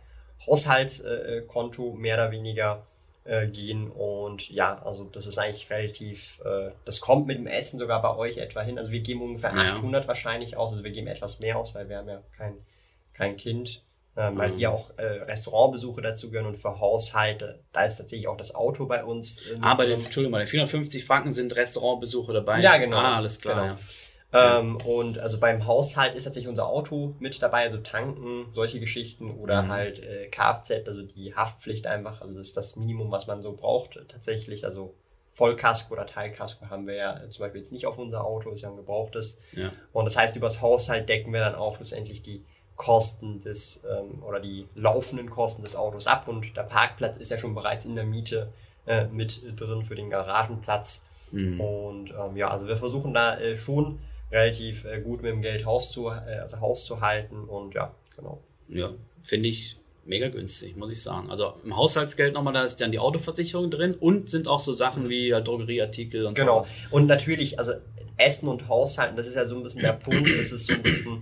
Haushaltskonto 0.45 1.95
äh, 1.95 1.97
mehr 1.97 2.13
oder 2.13 2.29
weniger 2.29 2.85
äh, 3.23 3.47
gehen. 3.47 3.89
Und 3.89 4.51
ja, 4.51 4.75
also 4.83 5.05
das 5.05 5.25
ist 5.25 5.39
eigentlich 5.39 5.71
relativ, 5.71 6.39
äh, 6.45 6.69
das 6.85 7.01
kommt 7.01 7.25
mit 7.25 7.39
dem 7.39 7.47
Essen 7.47 7.79
sogar 7.79 8.03
bei 8.03 8.15
euch 8.15 8.37
etwa 8.37 8.61
hin. 8.61 8.77
Also 8.77 8.91
wir 8.91 9.01
geben 9.01 9.23
ungefähr 9.23 9.51
ja. 9.55 9.73
800 9.77 10.07
wahrscheinlich 10.07 10.57
aus. 10.57 10.73
Also 10.73 10.83
wir 10.83 10.91
geben 10.91 11.07
etwas 11.07 11.39
mehr 11.39 11.57
aus, 11.57 11.73
weil 11.73 11.89
wir 11.89 11.97
haben 11.97 12.07
ja 12.07 12.21
kein, 12.37 12.53
kein 13.13 13.35
Kind 13.35 13.81
ähm, 14.15 14.37
weil 14.37 14.51
hier 14.51 14.71
auch 14.71 14.91
äh, 14.97 15.03
Restaurantbesuche 15.03 16.01
dazu 16.01 16.29
gehören 16.29 16.47
und 16.47 16.57
für 16.57 16.79
Haushalte, 16.79 17.61
da 17.71 17.85
ist 17.85 17.97
tatsächlich 17.97 18.27
auch 18.27 18.37
das 18.37 18.53
Auto 18.53 18.85
bei 18.85 19.03
uns. 19.03 19.41
Äh, 19.41 19.57
bei 19.59 19.85
den, 19.85 20.05
Entschuldigung, 20.05 20.37
den 20.37 20.47
450 20.47 21.05
Franken 21.05 21.33
sind 21.33 21.55
Restaurantbesuche 21.55 22.33
dabei. 22.33 22.59
Ja, 22.59 22.77
genau. 22.77 22.97
Ah, 22.97 23.17
alles 23.17 23.41
klar. 23.41 23.55
Genau. 23.55 23.73
Ja. 23.73 24.59
Ähm, 24.59 24.77
und 24.77 25.19
also 25.19 25.39
beim 25.39 25.67
Haushalt 25.67 26.15
ist 26.15 26.23
tatsächlich 26.23 26.49
unser 26.49 26.67
Auto 26.67 27.15
mit 27.19 27.39
dabei, 27.41 27.63
also 27.63 27.77
tanken, 27.77 28.47
solche 28.51 28.79
Geschichten 28.79 29.29
oder 29.29 29.63
mhm. 29.63 29.67
halt 29.69 29.99
äh, 29.99 30.27
Kfz, 30.27 30.87
also 30.87 31.03
die 31.03 31.35
Haftpflicht 31.35 31.85
einfach, 31.85 32.21
also 32.21 32.39
das 32.39 32.47
ist 32.47 32.57
das 32.57 32.75
Minimum, 32.75 33.11
was 33.11 33.27
man 33.27 33.43
so 33.43 33.53
braucht 33.53 33.99
tatsächlich, 34.07 34.65
also 34.65 34.95
Vollkasko 35.33 35.93
oder 35.93 36.05
Teilkasko 36.05 36.69
haben 36.69 36.87
wir 36.87 36.95
ja 36.95 37.29
zum 37.29 37.43
Beispiel 37.43 37.61
jetzt 37.61 37.71
nicht 37.71 37.85
auf 37.87 37.97
unser 37.97 38.23
Auto, 38.23 38.51
ist 38.51 38.61
ja 38.61 38.69
ein 38.69 38.75
gebrauchtes. 38.75 39.39
Ja. 39.51 39.71
Und 39.91 40.05
das 40.05 40.15
heißt, 40.15 40.35
übers 40.35 40.61
Haushalt 40.61 41.09
decken 41.09 41.33
wir 41.33 41.39
dann 41.39 41.55
auch 41.55 41.75
schlussendlich 41.75 42.21
die 42.21 42.45
Kosten 42.75 43.41
des 43.41 43.81
ähm, 43.89 44.23
oder 44.23 44.39
die 44.39 44.67
laufenden 44.75 45.29
Kosten 45.29 45.61
des 45.61 45.75
Autos 45.75 46.07
ab 46.07 46.27
und 46.27 46.55
der 46.57 46.63
Parkplatz 46.63 47.17
ist 47.17 47.29
ja 47.29 47.37
schon 47.37 47.53
bereits 47.53 47.85
in 47.85 47.95
der 47.95 48.05
Miete 48.05 48.51
äh, 48.87 49.05
mit 49.05 49.41
drin 49.59 49.85
für 49.85 49.95
den 49.95 50.09
Garagenplatz. 50.09 51.05
Mhm. 51.31 51.61
Und 51.61 52.11
ähm, 52.11 52.35
ja, 52.35 52.49
also 52.49 52.67
wir 52.67 52.77
versuchen 52.77 53.13
da 53.13 53.39
äh, 53.39 53.57
schon 53.57 53.99
relativ 54.31 54.85
äh, 54.85 55.01
gut 55.01 55.21
mit 55.21 55.31
dem 55.31 55.41
Geld 55.41 55.65
Haus 55.65 55.91
zu, 55.91 56.07
äh, 56.07 56.39
also 56.41 56.59
Haus 56.59 56.85
zu 56.85 57.01
halten 57.01 57.43
und 57.45 57.75
ja, 57.75 57.93
genau. 58.15 58.41
Ja, 58.67 58.91
finde 59.21 59.49
ich 59.49 59.77
mega 60.05 60.27
günstig, 60.29 60.75
muss 60.75 60.91
ich 60.91 61.01
sagen. 61.01 61.29
Also 61.29 61.53
im 61.63 61.75
Haushaltsgeld 61.75 62.33
nochmal, 62.33 62.53
da 62.53 62.63
ist 62.63 62.81
dann 62.81 62.91
die 62.91 62.99
Autoversicherung 62.99 63.69
drin 63.69 63.93
und 63.93 64.29
sind 64.29 64.47
auch 64.47 64.59
so 64.59 64.73
Sachen 64.73 65.09
wie 65.09 65.33
halt 65.33 65.47
Drogerieartikel 65.47 66.25
und 66.25 66.37
so. 66.37 66.43
Genau. 66.43 66.67
Und 66.91 67.07
natürlich, 67.07 67.59
also 67.59 67.73
Essen 68.17 68.47
und 68.47 68.67
Haushalten, 68.67 69.15
das 69.15 69.27
ist 69.27 69.35
ja 69.35 69.45
so 69.45 69.55
ein 69.55 69.63
bisschen 69.63 69.81
der 69.81 69.93
Punkt, 69.93 70.29
das 70.37 70.51
ist 70.51 70.67
so 70.67 70.73
ein 70.73 70.83
bisschen 70.83 71.21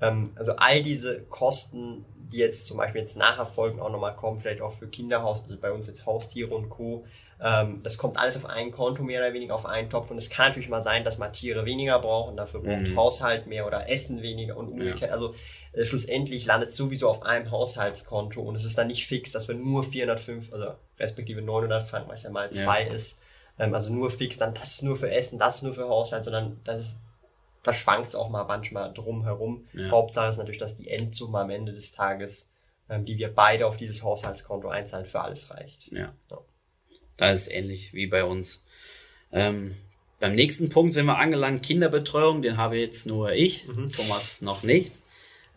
ähm, 0.00 0.32
also 0.36 0.52
all 0.56 0.82
diese 0.82 1.22
Kosten, 1.24 2.04
die 2.16 2.38
jetzt 2.38 2.66
zum 2.66 2.76
Beispiel 2.76 3.00
jetzt 3.00 3.16
nachher 3.16 3.46
folgen, 3.46 3.80
auch 3.80 3.90
nochmal 3.90 4.16
kommen, 4.16 4.38
vielleicht 4.38 4.60
auch 4.60 4.72
für 4.72 4.88
Kinderhaus, 4.88 5.42
also 5.42 5.56
bei 5.58 5.70
uns 5.72 5.86
jetzt 5.86 6.06
Haustiere 6.06 6.54
und 6.54 6.68
Co. 6.68 7.04
Ähm, 7.40 7.80
das 7.82 7.98
kommt 7.98 8.16
alles 8.16 8.36
auf 8.36 8.46
ein 8.46 8.70
Konto 8.70 9.02
mehr 9.02 9.20
oder 9.20 9.32
weniger, 9.34 9.54
auf 9.54 9.66
einen 9.66 9.90
Topf. 9.90 10.10
Und 10.10 10.16
es 10.16 10.30
kann 10.30 10.48
natürlich 10.48 10.68
mal 10.68 10.82
sein, 10.82 11.04
dass 11.04 11.18
man 11.18 11.32
Tiere 11.32 11.66
weniger 11.66 11.98
brauchen, 11.98 12.36
dafür 12.36 12.60
braucht 12.60 12.88
mhm. 12.88 12.96
Haushalt 12.96 13.46
mehr 13.46 13.66
oder 13.66 13.90
Essen 13.90 14.22
weniger 14.22 14.56
und 14.56 14.68
umgekehrt. 14.68 15.10
Ja. 15.10 15.10
Also 15.10 15.34
äh, 15.72 15.84
schlussendlich 15.84 16.46
landet 16.46 16.70
es 16.70 16.76
sowieso 16.76 17.08
auf 17.08 17.22
einem 17.22 17.50
Haushaltskonto 17.50 18.40
und 18.40 18.54
es 18.54 18.64
ist 18.64 18.78
dann 18.78 18.86
nicht 18.86 19.06
fix, 19.06 19.32
dass 19.32 19.48
wir 19.48 19.54
nur 19.54 19.84
405, 19.84 20.52
also 20.52 20.72
respektive 20.98 21.42
900 21.42 21.84
Franken, 21.88 22.10
was 22.10 22.22
ja 22.22 22.30
mal 22.30 22.50
zwei 22.50 22.86
ja. 22.86 22.92
ist, 22.92 23.18
ähm, 23.58 23.74
also 23.74 23.92
nur 23.92 24.10
fix, 24.10 24.38
dann 24.38 24.54
das 24.54 24.72
ist 24.72 24.82
nur 24.82 24.96
für 24.96 25.10
Essen, 25.10 25.38
das 25.38 25.56
ist 25.56 25.62
nur 25.62 25.74
für 25.74 25.88
Haushalt, 25.88 26.24
sondern 26.24 26.60
das 26.64 26.80
ist 26.80 26.98
da 27.66 27.74
schwankt 27.74 28.08
es 28.08 28.14
auch 28.14 28.28
mal 28.28 28.44
manchmal 28.44 28.92
drum 28.92 29.24
herum. 29.24 29.66
Ja. 29.72 29.90
Hauptsache 29.90 30.30
ist 30.30 30.36
natürlich, 30.38 30.58
dass 30.58 30.76
die 30.76 30.88
Endsumme 30.88 31.38
am 31.38 31.50
Ende 31.50 31.72
des 31.72 31.92
Tages, 31.92 32.50
ähm, 32.88 33.04
die 33.04 33.18
wir 33.18 33.34
beide 33.34 33.66
auf 33.66 33.76
dieses 33.76 34.02
Haushaltskonto 34.02 34.68
einzahlen, 34.68 35.06
für 35.06 35.20
alles 35.20 35.50
reicht. 35.50 35.90
Ja. 35.90 36.12
ja. 36.30 36.38
Da 37.16 37.32
ist 37.32 37.42
es 37.42 37.48
ähnlich 37.48 37.92
wie 37.94 38.06
bei 38.06 38.24
uns. 38.24 38.62
Ähm, 39.32 39.76
beim 40.20 40.34
nächsten 40.34 40.70
Punkt 40.70 40.94
sind 40.94 41.06
wir 41.06 41.18
angelangt, 41.18 41.62
Kinderbetreuung, 41.62 42.42
den 42.42 42.56
habe 42.56 42.78
jetzt 42.78 43.06
nur 43.06 43.32
ich, 43.32 43.68
mhm. 43.68 43.92
Thomas 43.92 44.40
noch 44.40 44.62
nicht. 44.62 44.92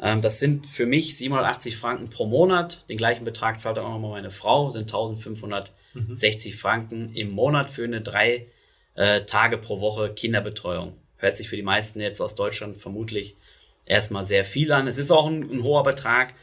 Ähm, 0.01 0.21
das 0.21 0.39
sind 0.39 0.67
für 0.67 0.85
mich 0.85 1.17
780 1.17 1.77
Franken 1.77 2.09
pro 2.09 2.25
Monat. 2.25 2.89
Den 2.89 2.97
gleichen 2.97 3.25
Betrag 3.25 3.59
zahlt 3.59 3.77
auch 3.79 3.89
nochmal 3.89 4.11
meine 4.11 4.31
Frau, 4.31 4.71
sind 4.71 4.83
1560 4.83 6.53
mhm. 6.53 6.57
Franken 6.57 7.13
im 7.13 7.31
Monat 7.31 7.69
für 7.69 7.83
eine 7.83 8.01
drei 8.01 8.47
äh, 8.95 9.21
Tage 9.25 9.57
pro 9.57 9.79
Woche 9.81 10.13
Kinderbetreuung. 10.13 10.93
Hört 11.19 11.37
sich 11.37 11.49
für 11.49 11.55
die 11.55 11.61
meisten 11.61 11.99
jetzt 11.99 12.21
aus 12.21 12.35
Deutschland 12.35 12.77
vermutlich 12.77 13.35
erstmal 13.85 14.25
sehr 14.25 14.43
viel 14.43 14.71
an. 14.71 14.87
Es 14.87 14.97
ist 14.97 15.11
auch 15.11 15.27
ein, 15.27 15.43
ein 15.51 15.63
hoher 15.63 15.83
Betrag, 15.83 16.33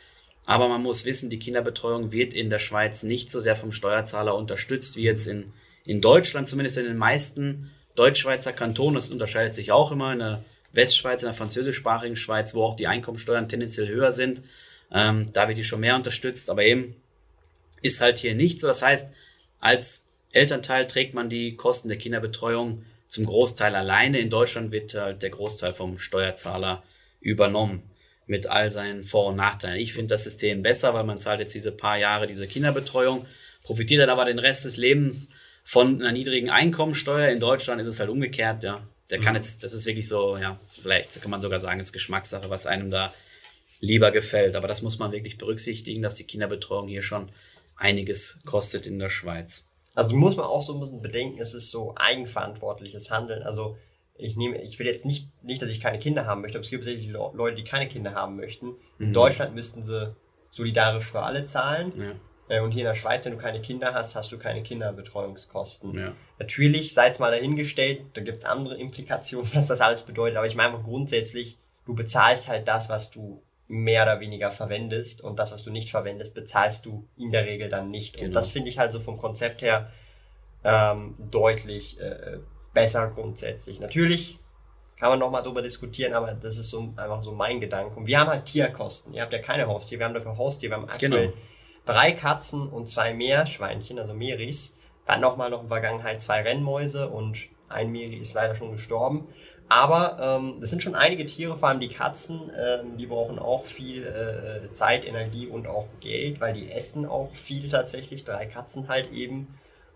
aber 0.44 0.68
man 0.68 0.82
muss 0.82 1.04
wissen, 1.04 1.30
die 1.30 1.38
Kinderbetreuung 1.38 2.12
wird 2.12 2.34
in 2.34 2.50
der 2.50 2.58
Schweiz 2.58 3.02
nicht 3.02 3.30
so 3.30 3.40
sehr 3.40 3.56
vom 3.56 3.72
Steuerzahler 3.72 4.34
unterstützt 4.34 4.96
wie 4.96 5.02
jetzt 5.02 5.26
in, 5.26 5.52
in 5.84 6.00
Deutschland, 6.00 6.46
zumindest 6.46 6.78
in 6.78 6.84
den 6.84 6.96
meisten 6.96 7.70
Deutschschweizer 7.94 8.52
Kantonen. 8.52 8.94
Das 8.94 9.10
unterscheidet 9.10 9.54
sich 9.54 9.72
auch 9.72 9.90
immer 9.90 10.12
in 10.12 10.20
der 10.20 10.44
Westschweiz, 10.72 11.22
in 11.22 11.28
der 11.28 11.34
französischsprachigen 11.34 12.16
Schweiz, 12.16 12.54
wo 12.54 12.62
auch 12.62 12.76
die 12.76 12.86
Einkommensteuern 12.86 13.48
tendenziell 13.48 13.88
höher 13.88 14.12
sind. 14.12 14.42
Ähm, 14.92 15.26
da 15.32 15.48
wird 15.48 15.58
die 15.58 15.64
schon 15.64 15.80
mehr 15.80 15.96
unterstützt, 15.96 16.50
aber 16.50 16.64
eben 16.64 16.94
ist 17.82 18.00
halt 18.00 18.18
hier 18.18 18.34
nicht 18.34 18.60
so. 18.60 18.66
Das 18.66 18.82
heißt, 18.82 19.12
als 19.58 20.04
Elternteil 20.32 20.86
trägt 20.86 21.14
man 21.14 21.30
die 21.30 21.56
Kosten 21.56 21.88
der 21.88 21.98
Kinderbetreuung 21.98 22.84
zum 23.08 23.26
Großteil 23.26 23.74
alleine. 23.74 24.18
In 24.18 24.30
Deutschland 24.30 24.72
wird 24.72 24.94
halt 24.94 25.22
der 25.22 25.30
Großteil 25.30 25.72
vom 25.72 25.98
Steuerzahler 25.98 26.82
übernommen 27.20 27.82
mit 28.26 28.48
all 28.48 28.70
seinen 28.70 29.04
Vor- 29.04 29.28
und 29.28 29.36
Nachteilen. 29.36 29.80
Ich 29.80 29.92
finde 29.92 30.14
das 30.14 30.24
System 30.24 30.62
besser, 30.62 30.94
weil 30.94 31.04
man 31.04 31.18
zahlt 31.18 31.40
jetzt 31.40 31.54
diese 31.54 31.72
paar 31.72 31.96
Jahre 31.96 32.26
diese 32.26 32.46
Kinderbetreuung, 32.46 33.26
profitiert 33.62 34.02
dann 34.02 34.10
aber 34.10 34.24
den 34.24 34.38
Rest 34.38 34.64
des 34.64 34.76
Lebens 34.76 35.28
von 35.64 36.00
einer 36.00 36.12
niedrigen 36.12 36.50
Einkommensteuer. 36.50 37.30
In 37.30 37.40
Deutschland 37.40 37.80
ist 37.80 37.86
es 37.86 38.00
halt 38.00 38.10
umgekehrt, 38.10 38.62
ja. 38.64 38.86
Der 39.10 39.20
kann 39.20 39.32
mhm. 39.32 39.36
jetzt, 39.36 39.62
das 39.62 39.72
ist 39.72 39.86
wirklich 39.86 40.08
so, 40.08 40.36
ja, 40.36 40.58
vielleicht 40.82 41.22
kann 41.22 41.30
man 41.30 41.40
sogar 41.40 41.60
sagen, 41.60 41.78
es 41.78 41.86
ist 41.86 41.92
Geschmackssache, 41.92 42.50
was 42.50 42.66
einem 42.66 42.90
da 42.90 43.14
lieber 43.80 44.10
gefällt. 44.10 44.56
Aber 44.56 44.66
das 44.66 44.82
muss 44.82 44.98
man 44.98 45.12
wirklich 45.12 45.38
berücksichtigen, 45.38 46.02
dass 46.02 46.16
die 46.16 46.24
Kinderbetreuung 46.24 46.88
hier 46.88 47.02
schon 47.02 47.30
einiges 47.76 48.40
kostet 48.46 48.86
in 48.86 48.98
der 48.98 49.10
Schweiz. 49.10 49.64
Also 49.96 50.14
muss 50.14 50.36
man 50.36 50.44
auch 50.44 50.60
so 50.60 50.74
ein 50.74 50.80
bisschen 50.80 51.00
bedenken, 51.00 51.40
es 51.40 51.54
ist 51.54 51.70
so 51.70 51.94
eigenverantwortliches 51.96 53.10
Handeln. 53.10 53.42
Also 53.42 53.78
ich 54.14 54.36
nehme, 54.36 54.60
ich 54.60 54.78
will 54.78 54.86
jetzt 54.86 55.06
nicht, 55.06 55.30
nicht, 55.42 55.62
dass 55.62 55.70
ich 55.70 55.80
keine 55.80 55.98
Kinder 55.98 56.26
haben 56.26 56.42
möchte, 56.42 56.58
aber 56.58 56.64
es 56.64 56.70
gibt 56.70 56.84
sicherlich 56.84 57.08
Leute, 57.08 57.56
die 57.56 57.64
keine 57.64 57.88
Kinder 57.88 58.14
haben 58.14 58.36
möchten. 58.36 58.74
In 58.98 59.08
mhm. 59.08 59.12
Deutschland 59.14 59.54
müssten 59.54 59.82
sie 59.82 60.14
solidarisch 60.50 61.06
für 61.06 61.22
alle 61.22 61.46
zahlen. 61.46 61.92
Ja. 61.98 62.56
Äh, 62.56 62.60
und 62.60 62.72
hier 62.72 62.82
in 62.82 62.88
der 62.88 62.94
Schweiz, 62.94 63.24
wenn 63.24 63.32
du 63.32 63.38
keine 63.38 63.62
Kinder 63.62 63.94
hast, 63.94 64.14
hast 64.14 64.30
du 64.30 64.38
keine 64.38 64.62
Kinderbetreuungskosten. 64.62 65.94
Ja. 65.94 66.12
Natürlich, 66.38 66.92
sei 66.92 67.08
es 67.08 67.18
mal 67.18 67.30
dahingestellt, 67.30 68.02
da 68.12 68.20
gibt 68.20 68.38
es 68.38 68.44
andere 68.44 68.76
Implikationen, 68.76 69.50
was 69.54 69.66
das 69.66 69.80
alles 69.80 70.02
bedeutet, 70.02 70.36
aber 70.36 70.46
ich 70.46 70.56
meine 70.56 70.68
einfach 70.74 70.84
grundsätzlich, 70.84 71.58
du 71.86 71.94
bezahlst 71.94 72.48
halt 72.48 72.68
das, 72.68 72.90
was 72.90 73.10
du 73.10 73.42
mehr 73.68 74.04
oder 74.04 74.20
weniger 74.20 74.52
verwendest 74.52 75.22
und 75.22 75.38
das, 75.38 75.52
was 75.52 75.64
du 75.64 75.70
nicht 75.70 75.90
verwendest, 75.90 76.34
bezahlst 76.34 76.86
du 76.86 77.06
in 77.16 77.32
der 77.32 77.44
Regel 77.46 77.68
dann 77.68 77.90
nicht. 77.90 78.14
Genau. 78.14 78.26
Und 78.26 78.36
das 78.36 78.50
finde 78.50 78.70
ich 78.70 78.78
halt 78.78 78.92
so 78.92 79.00
vom 79.00 79.18
Konzept 79.18 79.62
her 79.62 79.90
ähm, 80.64 81.14
deutlich 81.30 82.00
äh, 82.00 82.38
besser 82.72 83.08
grundsätzlich. 83.08 83.80
Natürlich 83.80 84.38
kann 84.98 85.10
man 85.10 85.18
nochmal 85.18 85.42
drüber 85.42 85.62
diskutieren, 85.62 86.14
aber 86.14 86.32
das 86.32 86.58
ist 86.58 86.70
so 86.70 86.92
einfach 86.96 87.22
so 87.22 87.32
mein 87.32 87.60
Gedanke. 87.60 87.96
Und 87.96 88.06
wir 88.06 88.20
haben 88.20 88.30
halt 88.30 88.46
Tierkosten. 88.46 89.12
Ihr 89.12 89.22
habt 89.22 89.32
ja 89.32 89.40
keine 89.40 89.66
Haustiere, 89.66 89.98
wir 90.00 90.06
haben 90.06 90.14
dafür 90.14 90.38
Haustiere. 90.38 90.72
Wir 90.72 90.76
haben 90.76 90.88
aktuell 90.88 91.10
Genau. 91.28 91.32
drei 91.84 92.12
Katzen 92.12 92.68
und 92.68 92.88
zwei 92.88 93.12
Meerschweinchen, 93.14 93.98
also 93.98 94.14
Meris. 94.14 94.74
Dann 95.06 95.20
nochmal 95.20 95.50
noch 95.50 95.62
in 95.62 95.68
der 95.68 95.76
Vergangenheit 95.80 96.22
zwei 96.22 96.42
Rennmäuse 96.42 97.08
und 97.08 97.38
ein 97.68 97.90
Meri 97.90 98.16
ist 98.16 98.34
leider 98.34 98.54
schon 98.54 98.72
gestorben. 98.72 99.28
Aber 99.68 100.16
ähm, 100.20 100.60
das 100.60 100.70
sind 100.70 100.82
schon 100.82 100.94
einige 100.94 101.26
Tiere, 101.26 101.56
vor 101.58 101.68
allem 101.68 101.80
die 101.80 101.88
Katzen, 101.88 102.50
ähm, 102.56 102.96
die 102.96 103.06
brauchen 103.06 103.38
auch 103.38 103.64
viel 103.64 104.06
äh, 104.06 104.72
Zeit, 104.72 105.04
Energie 105.04 105.48
und 105.48 105.66
auch 105.66 105.86
Geld, 106.00 106.40
weil 106.40 106.52
die 106.54 106.70
essen 106.70 107.04
auch 107.04 107.30
viel 107.34 107.68
tatsächlich. 107.68 108.22
Drei 108.24 108.46
Katzen 108.46 108.88
halt 108.88 109.12
eben 109.12 109.48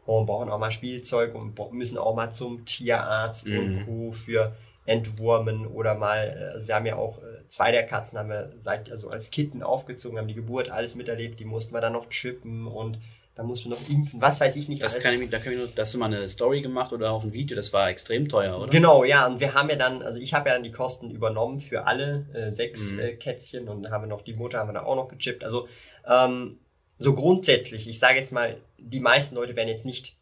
und 0.06 0.26
brauchen 0.26 0.50
auch 0.50 0.58
mal 0.58 0.72
Spielzeug 0.72 1.34
und 1.36 1.56
müssen 1.72 1.98
auch 1.98 2.16
mal 2.16 2.30
zum 2.30 2.64
Tierarzt 2.64 3.46
Mhm. 3.46 3.58
und 3.58 3.86
Co. 3.86 4.10
für 4.10 4.56
Entwurmen 4.86 5.66
oder 5.68 5.94
mal, 5.94 6.34
äh, 6.36 6.52
also 6.52 6.66
wir 6.66 6.74
haben 6.74 6.86
ja 6.86 6.96
auch 6.96 7.18
äh, 7.18 7.46
zwei 7.46 7.70
der 7.70 7.86
Katzen 7.86 8.18
haben 8.18 8.28
wir 8.28 8.50
seit, 8.60 8.90
also 8.90 9.08
als 9.08 9.30
Kitten 9.30 9.62
aufgezogen, 9.62 10.18
haben 10.18 10.26
die 10.26 10.34
Geburt 10.34 10.68
alles 10.70 10.96
miterlebt, 10.96 11.38
die 11.38 11.44
mussten 11.44 11.74
wir 11.74 11.80
dann 11.80 11.92
noch 11.92 12.08
chippen 12.08 12.66
und 12.66 12.98
dann 13.40 13.46
mussten 13.46 13.70
wir 13.70 13.76
noch 13.76 13.88
impfen, 13.88 14.20
was 14.20 14.38
weiß 14.38 14.54
ich 14.56 14.68
nicht. 14.68 14.82
Das 14.82 14.92
alles. 14.96 15.02
kann 15.02 15.14
ich, 15.14 15.30
da 15.30 15.38
kann 15.38 15.52
ich 15.54 15.58
nur, 15.58 15.68
da 15.68 15.80
hast 15.80 15.94
du 15.94 15.98
mal 15.98 16.12
eine 16.12 16.28
Story 16.28 16.60
gemacht 16.60 16.92
oder 16.92 17.10
auch 17.10 17.24
ein 17.24 17.32
Video, 17.32 17.56
das 17.56 17.72
war 17.72 17.88
extrem 17.88 18.28
teuer, 18.28 18.58
oder? 18.58 18.68
Genau, 18.68 19.02
ja, 19.02 19.26
und 19.26 19.40
wir 19.40 19.54
haben 19.54 19.70
ja 19.70 19.76
dann, 19.76 20.02
also 20.02 20.20
ich 20.20 20.34
habe 20.34 20.50
ja 20.50 20.56
dann 20.56 20.62
die 20.62 20.70
Kosten 20.70 21.10
übernommen 21.10 21.58
für 21.60 21.86
alle 21.86 22.26
äh, 22.34 22.50
sechs 22.50 22.92
Mhm. 22.92 22.98
äh, 22.98 23.12
Kätzchen 23.14 23.66
und 23.68 23.90
haben 23.90 24.04
wir 24.04 24.08
noch 24.08 24.20
die 24.20 24.34
Mutter, 24.34 24.58
haben 24.58 24.68
wir 24.68 24.74
dann 24.74 24.84
auch 24.84 24.94
noch 24.94 25.08
gechippt. 25.08 25.42
Also 25.42 25.68
ähm, 26.06 26.58
so 26.98 27.14
grundsätzlich, 27.14 27.88
ich 27.88 27.98
sage 27.98 28.18
jetzt 28.18 28.30
mal, 28.30 28.58
die 28.76 29.00
meisten 29.00 29.36
Leute 29.36 29.56
werden 29.56 29.70
jetzt 29.70 29.86
nicht 29.86 30.18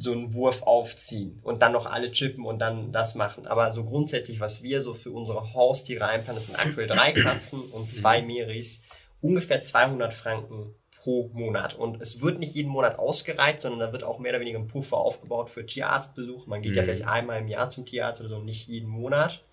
so 0.00 0.12
einen 0.12 0.32
Wurf 0.32 0.62
aufziehen 0.62 1.38
und 1.42 1.60
dann 1.60 1.72
noch 1.72 1.84
alle 1.84 2.10
chippen 2.10 2.46
und 2.46 2.58
dann 2.58 2.90
das 2.90 3.14
machen. 3.14 3.46
Aber 3.46 3.74
so 3.74 3.84
grundsätzlich, 3.84 4.40
was 4.40 4.62
wir 4.62 4.80
so 4.80 4.94
für 4.94 5.10
unsere 5.10 5.52
Haustiere 5.52 6.06
einplanen, 6.06 6.38
das 6.40 6.46
sind 6.46 6.58
aktuell 6.58 6.86
drei 6.86 7.12
Katzen 7.22 7.60
und 7.60 7.90
zwei 7.90 8.22
Meris, 8.22 8.80
ungefähr 9.20 9.60
200 9.60 10.14
Franken 10.14 10.74
pro 11.06 11.30
Monat. 11.32 11.74
Und 11.74 12.02
es 12.02 12.20
wird 12.20 12.40
nicht 12.40 12.56
jeden 12.56 12.68
Monat 12.68 12.98
ausgereizt, 12.98 13.62
sondern 13.62 13.78
da 13.78 13.92
wird 13.92 14.02
auch 14.02 14.18
mehr 14.18 14.32
oder 14.32 14.40
weniger 14.40 14.58
ein 14.58 14.66
Puffer 14.66 14.96
aufgebaut 14.96 15.48
für 15.50 15.64
Tierarztbesuch. 15.64 16.48
Man 16.48 16.62
geht 16.62 16.74
ja 16.74 16.82
Mhm. 16.82 16.86
vielleicht 16.86 17.06
einmal 17.06 17.38
im 17.38 17.46
Jahr 17.46 17.70
zum 17.70 17.86
Tierarzt 17.86 18.20
oder 18.20 18.30
so, 18.30 18.40
nicht 18.40 18.66
jeden 18.66 18.88
Monat. 18.88 19.44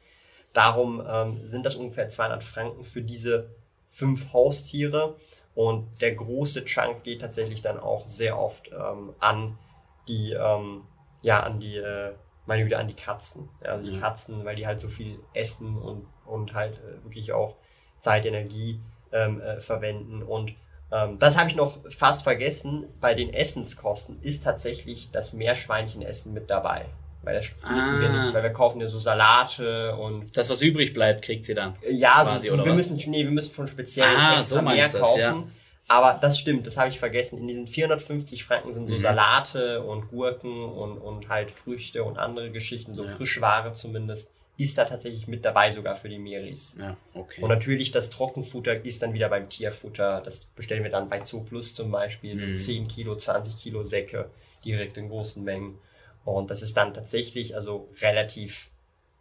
Darum 0.51 1.03
ähm, 1.07 1.45
sind 1.45 1.63
das 1.63 1.75
ungefähr 1.75 2.09
200 2.09 2.43
Franken 2.43 2.83
für 2.85 3.03
diese 3.03 3.51
fünf 3.87 4.33
Haustiere. 4.33 5.15
Und 5.53 6.01
der 6.01 6.15
große 6.15 6.65
Chunk 6.65 7.03
geht 7.03 7.21
tatsächlich 7.21 7.61
dann 7.61 7.79
auch 7.79 8.07
sehr 8.07 8.39
oft 8.39 8.71
ähm, 8.71 9.13
an 9.19 9.59
die, 10.07 10.31
ähm, 10.33 10.81
ja, 11.21 11.41
an 11.43 11.59
die, 11.59 11.77
äh, 11.77 12.13
meine 12.47 12.63
Güte, 12.63 12.79
an 12.79 12.87
die 12.87 12.95
Katzen. 12.95 13.47
Ja, 13.63 13.73
also 13.73 13.85
die 13.85 13.93
Ja. 13.93 13.99
Katzen, 13.99 14.43
weil 14.43 14.55
die 14.55 14.65
halt 14.65 14.79
so 14.79 14.87
viel 14.89 15.19
essen 15.35 15.77
und, 15.77 16.07
und 16.25 16.55
halt 16.55 16.79
äh, 16.79 17.03
wirklich 17.03 17.31
auch 17.31 17.57
Zeit, 17.99 18.25
Energie 18.25 18.79
ähm, 19.11 19.39
äh, 19.39 19.61
verwenden. 19.61 20.23
Und 20.23 20.55
ähm, 20.93 21.17
das 21.19 21.37
habe 21.37 21.49
ich 21.49 21.55
noch 21.55 21.79
fast 21.89 22.23
vergessen. 22.23 22.85
Bei 23.01 23.13
den 23.13 23.33
Essenskosten 23.33 24.21
ist 24.21 24.43
tatsächlich 24.43 25.09
das 25.11 25.33
Meerschweinchenessen 25.33 26.33
mit 26.33 26.49
dabei. 26.49 26.85
Weil 27.23 27.35
das 27.35 27.45
wir 27.63 28.09
Ah. 28.09 28.17
nicht, 28.17 28.33
weil 28.33 28.43
wir 28.43 28.49
kaufen 28.51 28.81
ja 28.81 28.87
so 28.89 28.99
Salate 28.99 29.95
und 29.95 30.35
Das, 30.35 30.49
was 30.49 30.61
übrig 30.61 30.93
bleibt, 30.93 31.21
kriegt 31.21 31.45
sie 31.45 31.53
dann. 31.53 31.75
ja, 31.89 32.23
so, 32.25 32.31
Quasi, 32.31 32.47
so, 32.47 32.53
oder 32.55 32.65
wir 32.65 32.71
was? 32.71 32.89
müssen, 32.89 33.09
nee, 33.11 33.23
wir 33.23 33.31
müssen 33.31 33.53
schon 33.53 33.67
speziell 33.67 34.07
Ah, 34.15 34.37
extra 34.39 34.57
so 34.57 34.61
mehr 34.61 34.89
das, 34.89 34.99
kaufen. 35.01 35.19
ja. 35.19 35.43
Aber 35.87 36.17
das 36.19 36.37
stimmt, 36.39 36.65
das 36.67 36.77
habe 36.77 36.89
ich 36.89 36.99
vergessen. 36.99 37.37
In 37.39 37.47
diesen 37.47 37.67
450 37.67 38.43
Franken 38.43 38.73
sind 38.73 38.87
so 38.87 38.95
Mhm. 38.95 38.99
Salate 38.99 39.83
und 39.83 40.09
Gurken 40.09 40.63
und, 40.65 40.97
und 40.97 41.29
halt 41.29 41.51
Früchte 41.51 42.03
und 42.03 42.17
andere 42.17 42.51
Geschichten, 42.51 42.93
so 42.93 43.03
Ja. 43.05 43.09
Frischware 43.15 43.71
zumindest, 43.73 44.31
ist 44.57 44.77
da 44.77 44.85
tatsächlich 44.85 45.27
mit 45.27 45.45
dabei 45.45 45.71
sogar 45.71 45.95
für 45.95 46.09
die 46.09 46.19
Meris. 46.19 46.75
Ja, 46.79 46.95
okay. 47.13 47.41
Und 47.41 47.49
natürlich 47.49 47.91
das 47.91 48.09
Trockenfutter 48.09 48.85
ist 48.85 49.01
dann 49.01 49.13
wieder 49.13 49.29
beim 49.29 49.49
Tierfutter. 49.49 50.21
Das 50.21 50.45
bestellen 50.45 50.83
wir 50.83 50.91
dann 50.91 51.09
bei 51.09 51.21
Zooplus 51.21 51.73
zum 51.73 51.89
Beispiel. 51.91 52.35
Mhm. 52.35 52.57
So 52.57 52.65
10 52.65 52.87
Kilo, 52.87 53.15
20 53.15 53.57
Kilo 53.57 53.83
Säcke 53.83 54.29
direkt 54.63 54.97
in 54.97 55.09
großen 55.09 55.43
Mengen. 55.43 55.79
Und 56.23 56.51
das 56.51 56.61
ist 56.61 56.77
dann 56.77 56.93
tatsächlich 56.93 57.55
also 57.55 57.89
relativ 58.01 58.69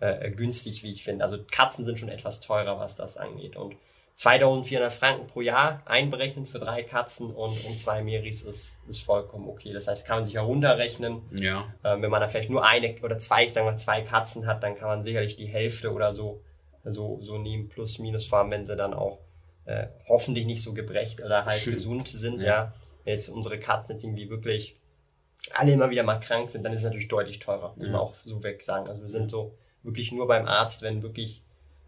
äh, 0.01 0.31
günstig, 0.31 0.83
wie 0.83 0.93
ich 0.93 1.03
finde. 1.03 1.25
Also 1.25 1.39
Katzen 1.51 1.85
sind 1.85 1.99
schon 1.99 2.11
etwas 2.11 2.41
teurer, 2.41 2.79
was 2.79 2.97
das 2.97 3.17
angeht. 3.17 3.57
Und 3.57 3.77
2400 4.14 4.92
Franken 4.92 5.26
pro 5.26 5.40
Jahr 5.40 5.83
einberechnet 5.87 6.49
für 6.49 6.59
drei 6.59 6.83
Katzen 6.83 7.31
und, 7.31 7.64
und 7.64 7.78
zwei 7.78 8.02
Meris 8.02 8.42
ist, 8.42 8.78
ist 8.88 9.02
vollkommen 9.02 9.49
okay. 9.49 9.73
Das 9.73 9.88
heißt, 9.88 10.07
kann 10.07 10.19
man 10.19 10.25
sich 10.25 10.35
herunterrechnen. 10.35 11.23
ja, 11.33 11.64
Ähm, 11.85 12.02
wenn 12.02 12.11
man 12.11 12.21
da 12.21 12.28
vielleicht 12.28 12.50
nur 12.50 12.64
eine 12.64 12.95
oder 13.02 13.19
zwei, 13.19 13.49
sagen 13.49 13.66
wir 13.66 13.76
zwei 13.76 14.02
Katzen 14.02 14.47
hat, 14.47 14.62
dann 14.62 14.76
kann 14.76 14.88
man 14.88 15.02
sicherlich 15.02 15.37
die 15.37 15.47
Hälfte 15.47 15.92
oder 15.92 16.12
so, 16.12 16.40
so, 16.85 17.21
so 17.23 17.38
nehmen, 17.38 17.69
plus, 17.69 17.99
minus 17.99 18.26
fahren, 18.26 18.50
wenn 18.50 18.66
sie 18.66 18.76
dann 18.76 18.95
auch 18.95 19.19
äh, 19.64 19.87
hoffentlich 20.09 20.47
nicht 20.47 20.62
so 20.62 20.75
gebrecht 20.75 21.21
oder 21.23 21.45
halt 21.45 21.64
gesund 21.64 22.09
sind, 22.09 22.40
Ja. 22.40 22.47
ja. 22.47 22.73
Wenn 23.04 23.14
jetzt 23.14 23.28
unsere 23.28 23.59
Katzen 23.59 23.92
jetzt 23.95 24.04
irgendwie 24.04 24.31
wirklich 24.31 24.76
alle 25.54 25.73
immer 25.73 25.90
wieder 25.90 26.04
mal 26.04 26.21
krank 26.21 26.50
sind, 26.50 26.62
dann 26.62 26.73
ist 26.73 26.81
es 26.81 26.85
natürlich 26.85 27.09
deutlich 27.09 27.40
teurer, 27.40 27.73
muss 27.76 27.87
Ja. 27.87 27.92
man 27.92 28.00
auch 28.00 28.14
so 28.25 28.42
weg 28.45 28.62
sagen. 28.62 28.88
Also 28.88 29.02
wir 29.02 29.09
sind 29.09 29.31
so 29.31 29.54
wirklich 29.83 30.12
nur 30.12 30.28
beim 30.28 30.47
Arzt, 30.47 30.83
wenn 30.83 31.02
wirklich 31.02 31.42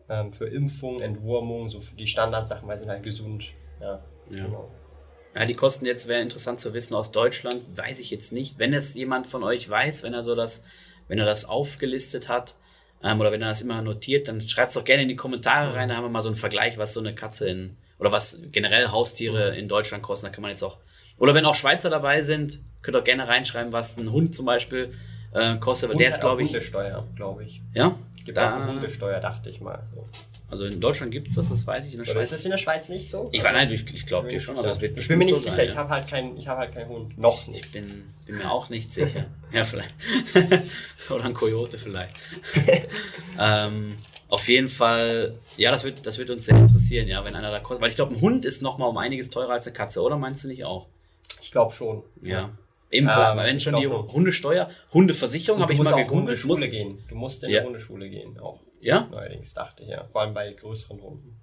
ähm, 0.09 0.33
für 0.33 0.47
Impfung, 0.47 1.01
Entwurmung, 1.01 1.69
so 1.69 1.81
für 1.81 1.95
die 1.95 2.07
Standardsachen, 2.07 2.69
weil 2.69 2.77
sie 2.77 2.85
sind 2.85 2.93
halt 2.93 3.03
gesund. 3.03 3.45
Ja, 3.81 4.03
ja. 4.33 4.45
genau. 4.45 4.71
Ja, 5.35 5.47
die 5.47 5.55
Kosten 5.55 5.85
jetzt 5.87 6.07
wäre 6.07 6.23
interessant 6.23 6.61
zu 6.61 6.75
wissen 6.75 6.95
aus 6.95 7.11
Deutschland, 7.11 7.63
weiß 7.77 7.99
ich 8.01 8.11
jetzt 8.11 8.33
nicht. 8.33 8.59
Wenn 8.59 8.73
es 8.73 8.95
jemand 8.95 9.27
von 9.27 9.43
euch 9.43 9.69
weiß, 9.69 10.05
wenn 10.05 10.15
er 10.15 10.23
so 10.23 10.37
das, 10.37 10.63
wenn 11.09 11.19
er 11.19 11.27
das 11.27 11.45
aufgelistet 11.45 12.29
hat, 12.29 12.55
ähm, 13.03 13.21
oder 13.21 13.33
wenn 13.33 13.43
er 13.43 13.49
das 13.49 13.61
immer 13.61 13.83
notiert, 13.83 14.29
dann 14.29 14.41
schreibt 14.41 14.69
es 14.69 14.75
doch 14.75 14.85
gerne 14.85 15.03
in 15.03 15.09
die 15.09 15.17
Kommentare 15.17 15.75
rein, 15.75 15.89
da 15.89 15.97
haben 15.97 16.05
wir 16.05 16.09
mal 16.09 16.23
so 16.23 16.29
einen 16.29 16.37
Vergleich, 16.37 16.79
was 16.79 16.95
so 16.95 17.01
eine 17.01 17.15
Katze 17.15 17.49
in, 17.49 17.77
oder 17.99 18.13
was 18.13 18.41
generell 18.53 18.89
Haustiere 18.89 19.57
in 19.57 19.69
Deutschland 19.69 20.03
kosten, 20.03 20.27
da 20.27 20.33
kann 20.33 20.43
man 20.43 20.53
jetzt 20.53 20.63
auch, 20.63 20.79
oder 21.19 21.35
wenn 21.35 21.45
auch 21.45 21.55
Schweizer 21.55 21.91
dabei 21.91 22.23
sind, 22.23 22.61
könnt 22.83 22.97
ihr 22.97 23.01
auch 23.01 23.05
gerne 23.05 23.27
reinschreiben, 23.29 23.73
was 23.73 23.97
ein 23.99 24.13
Hund 24.13 24.35
zum 24.35 24.47
Beispiel 24.47 24.95
äh, 25.33 25.57
kostet, 25.57 25.91
Und 25.91 26.01
der 26.01 26.11
ist, 26.11 26.21
glaube 26.21 26.43
ich, 26.43 26.51
Hundesteuer, 26.51 27.07
glaube 27.17 27.45
ich. 27.45 27.61
ja, 27.75 27.99
Gibt 28.25 28.38
auch 28.38 28.54
eine 28.54 28.66
da, 28.66 28.73
Hundesteuer, 28.73 29.21
dachte 29.21 29.50
ich 29.50 29.61
mal. 29.61 29.83
So. 29.95 30.07
also 30.50 30.64
in 30.64 30.81
Deutschland 30.81 31.12
gibt 31.12 31.28
es 31.28 31.35
das, 31.35 31.50
das 31.50 31.66
weiß 31.66 31.87
ich, 31.87 31.93
in 31.93 32.02
der 32.02 32.11
Oder 32.11 32.23
ist 32.23 32.31
Schweiz. 32.31 32.38
das 32.38 32.45
in 32.45 32.50
der 32.50 32.59
Schweiz 32.59 32.88
nicht 32.88 33.11
so? 33.11 33.28
Ich, 33.33 33.45
weiß 33.45 33.52
nein, 33.52 33.71
ich, 33.71 33.85
ich 33.93 34.07
glaube 34.07 34.28
dir 34.28 34.40
schon, 34.40 34.59
aber 34.59 34.71
es 34.71 34.81
wird 34.81 34.99
Ich 34.99 35.09
bin 35.09 35.19
mir 35.19 35.25
nicht 35.25 35.35
so 35.35 35.40
sicher, 35.40 35.57
sein, 35.57 35.69
ich 35.69 35.76
habe 35.76 35.90
halt 35.90 36.09
keinen, 36.09 36.37
ich 36.38 36.49
habe 36.49 36.61
halt 36.61 36.73
keinen 36.73 36.88
Hund. 36.88 37.19
Noch 37.19 37.47
nicht. 37.49 37.66
Ich 37.66 37.73
bin, 37.73 38.14
bin 38.25 38.38
mir 38.38 38.50
auch 38.50 38.71
nicht 38.71 38.93
sicher. 38.93 39.26
ja, 39.52 39.64
vielleicht. 39.64 39.95
Oder 41.11 41.25
ein 41.25 41.35
Kojote 41.35 41.78
vielleicht. 41.78 42.16
ähm, 43.38 43.97
auf 44.28 44.49
jeden 44.49 44.71
Fall, 44.71 45.38
ja, 45.59 45.71
das 45.71 45.85
wird, 45.85 46.07
das 46.07 46.16
wird 46.19 46.31
uns 46.31 46.47
sehr 46.47 46.57
interessieren, 46.57 47.09
ja, 47.09 47.25
wenn 47.26 47.35
einer 47.35 47.50
da 47.50 47.61
kostet. 47.61 47.83
Weil 47.83 47.90
ich 47.90 47.97
glaube, 47.97 48.14
ein 48.14 48.21
Hund 48.23 48.47
ist 48.47 48.62
noch 48.62 48.78
mal 48.78 48.87
um 48.87 48.97
einiges 48.97 49.28
teurer 49.28 49.52
als 49.52 49.66
eine 49.66 49.75
Katze, 49.75 50.00
oder 50.00 50.16
meinst 50.16 50.45
du 50.45 50.49
nicht 50.49 50.64
auch? 50.64 50.87
Ich 51.43 51.52
glaube 51.52 51.75
schon. 51.75 52.02
Ja. 52.23 52.50
Eben, 52.95 53.07
Ja, 53.09 53.37
wenn 53.37 53.61
schon 53.61 53.77
die. 53.77 53.87
Hundesteuer, 53.89 54.71
Hundeversicherung 54.93 55.57
Und 55.59 55.63
habe 55.63 55.71
du 55.71 55.75
ich 55.75 55.79
musst 55.79 55.91
mal 55.91 55.95
auch 55.97 55.99
gegoogelt. 56.07 56.21
Hundeschule 56.29 56.61
Muss, 56.61 56.71
gehen. 56.71 56.99
Du 57.09 57.15
musst 57.15 57.45
in 57.45 57.51
Ja. 57.51 57.59
eine 57.61 57.67
Hundeschule 57.69 58.09
gehen, 58.09 58.39
auch. 58.39 58.61
ja, 58.81 59.09
Neuerdings 59.11 59.55
dachte 59.55 59.83
ich, 59.83 59.89
ja. 59.91 60.05
Vor 60.13 60.21
allem 60.23 60.35
bei 60.35 60.53
größeren 60.53 61.01
Hunden. 61.03 61.41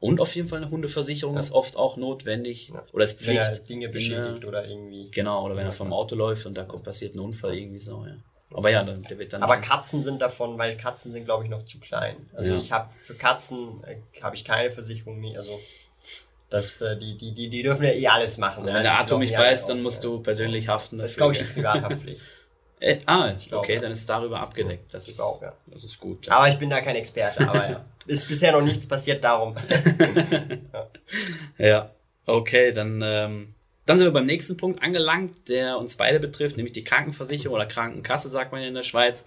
und 0.00 0.18
auf 0.20 0.34
jeden 0.34 0.48
Fall 0.48 0.62
eine 0.62 0.70
Hundeversicherung 0.70 1.36
ist 1.36 1.52
oft 1.52 1.76
auch 1.76 1.96
notwendig. 1.98 2.68
Ja. 2.68 2.82
Oder 2.94 3.04
ist 3.04 3.26
Wenn 3.26 3.36
er 3.36 3.46
Pflicht. 3.48 3.68
Dinge 3.68 3.86
in 3.86 3.92
beschädigt 3.92 4.42
der- 4.42 4.48
oder 4.48 4.66
irgendwie. 4.66 5.10
Genau, 5.10 5.44
oder 5.44 5.56
wenn 5.56 5.66
er 5.66 5.72
vom 5.72 5.92
Auto 5.92 6.16
läuft 6.16 6.46
und 6.46 6.56
da 6.56 6.64
passiert 6.64 7.14
ein 7.14 7.18
Unfall 7.20 7.54
irgendwie 7.54 7.78
so, 7.78 8.04
ja. 8.06 8.14
Aber 8.52 8.70
ja, 8.70 8.82
dann, 8.82 9.02
der 9.02 9.18
wird 9.18 9.32
dann. 9.32 9.42
Aber 9.44 9.58
Katzen 9.58 10.02
sind 10.02 10.20
davon, 10.20 10.58
weil 10.58 10.76
Katzen 10.76 11.12
sind, 11.12 11.24
glaube 11.24 11.44
ich, 11.44 11.50
noch 11.50 11.64
zu 11.66 11.78
klein. 11.78 12.16
Also 12.34 12.50
Ja. 12.50 12.56
ich 12.58 12.72
habe 12.72 12.88
für 12.98 13.14
Katzen 13.14 13.84
äh, 13.84 13.96
habe 14.22 14.34
ich 14.34 14.44
keine 14.44 14.72
Versicherung 14.72 15.20
mehr. 15.20 15.38
Also 15.38 15.60
das, 16.50 16.80
äh, 16.80 16.96
die, 16.96 17.16
die, 17.16 17.32
die, 17.32 17.48
die 17.48 17.62
dürfen 17.62 17.84
ja 17.84 17.92
eh 17.92 18.08
alles 18.08 18.36
machen. 18.38 18.60
Also 18.60 18.70
ja. 18.70 18.76
wenn 18.76 18.82
der 18.82 19.04
glauben 19.04 19.20
mich 19.20 19.32
beißt, 19.32 19.68
dann 19.68 19.82
musst 19.82 20.04
du 20.04 20.20
persönlich 20.20 20.68
haften. 20.68 20.98
Das 20.98 21.12
ist, 21.12 21.20
dafür, 21.20 21.32
glaube 21.32 21.44
ich, 21.44 21.54
die? 21.54 21.60
Privathaftpflicht. 21.60 22.20
Äh, 22.82 23.00
ah, 23.04 23.32
glaub, 23.32 23.60
okay, 23.60 23.74
ja. 23.74 23.80
dann 23.82 23.92
ist 23.92 24.08
darüber 24.08 24.40
abgedeckt. 24.40 24.94
Das 24.94 25.04
Ich 25.04 25.10
ist, 25.10 25.16
glaub, 25.18 25.42
ja. 25.42 25.52
das 25.66 25.84
ist 25.84 26.00
gut. 26.00 26.26
Aber 26.30 26.48
ich 26.48 26.56
bin 26.56 26.70
da 26.70 26.80
kein 26.80 26.96
Experte, 26.96 27.46
aber 27.46 27.70
ja. 27.70 27.84
Ist 28.06 28.26
bisher 28.26 28.52
noch 28.52 28.62
nichts 28.62 28.88
passiert 28.88 29.22
darum. 29.22 29.54
Ja, 31.58 31.90
okay, 32.24 32.72
dann, 32.72 33.02
ähm, 33.04 33.54
dann 33.84 33.98
sind 33.98 34.06
wir 34.06 34.12
beim 34.12 34.24
nächsten 34.24 34.56
Punkt 34.56 34.82
angelangt, 34.82 35.48
der 35.50 35.76
uns 35.76 35.96
beide 35.96 36.18
betrifft, 36.18 36.56
nämlich 36.56 36.72
die 36.72 36.84
Krankenversicherung 36.84 37.54
oder 37.54 37.66
Krankenkasse, 37.66 38.30
sagt 38.30 38.50
man 38.50 38.62
in 38.62 38.74
der 38.74 38.82
Schweiz. 38.82 39.26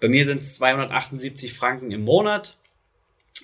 Bei 0.00 0.08
mir 0.08 0.26
sind 0.26 0.42
es 0.42 0.56
278 0.56 1.54
Franken 1.54 1.92
im 1.92 2.02
Monat. 2.02 2.57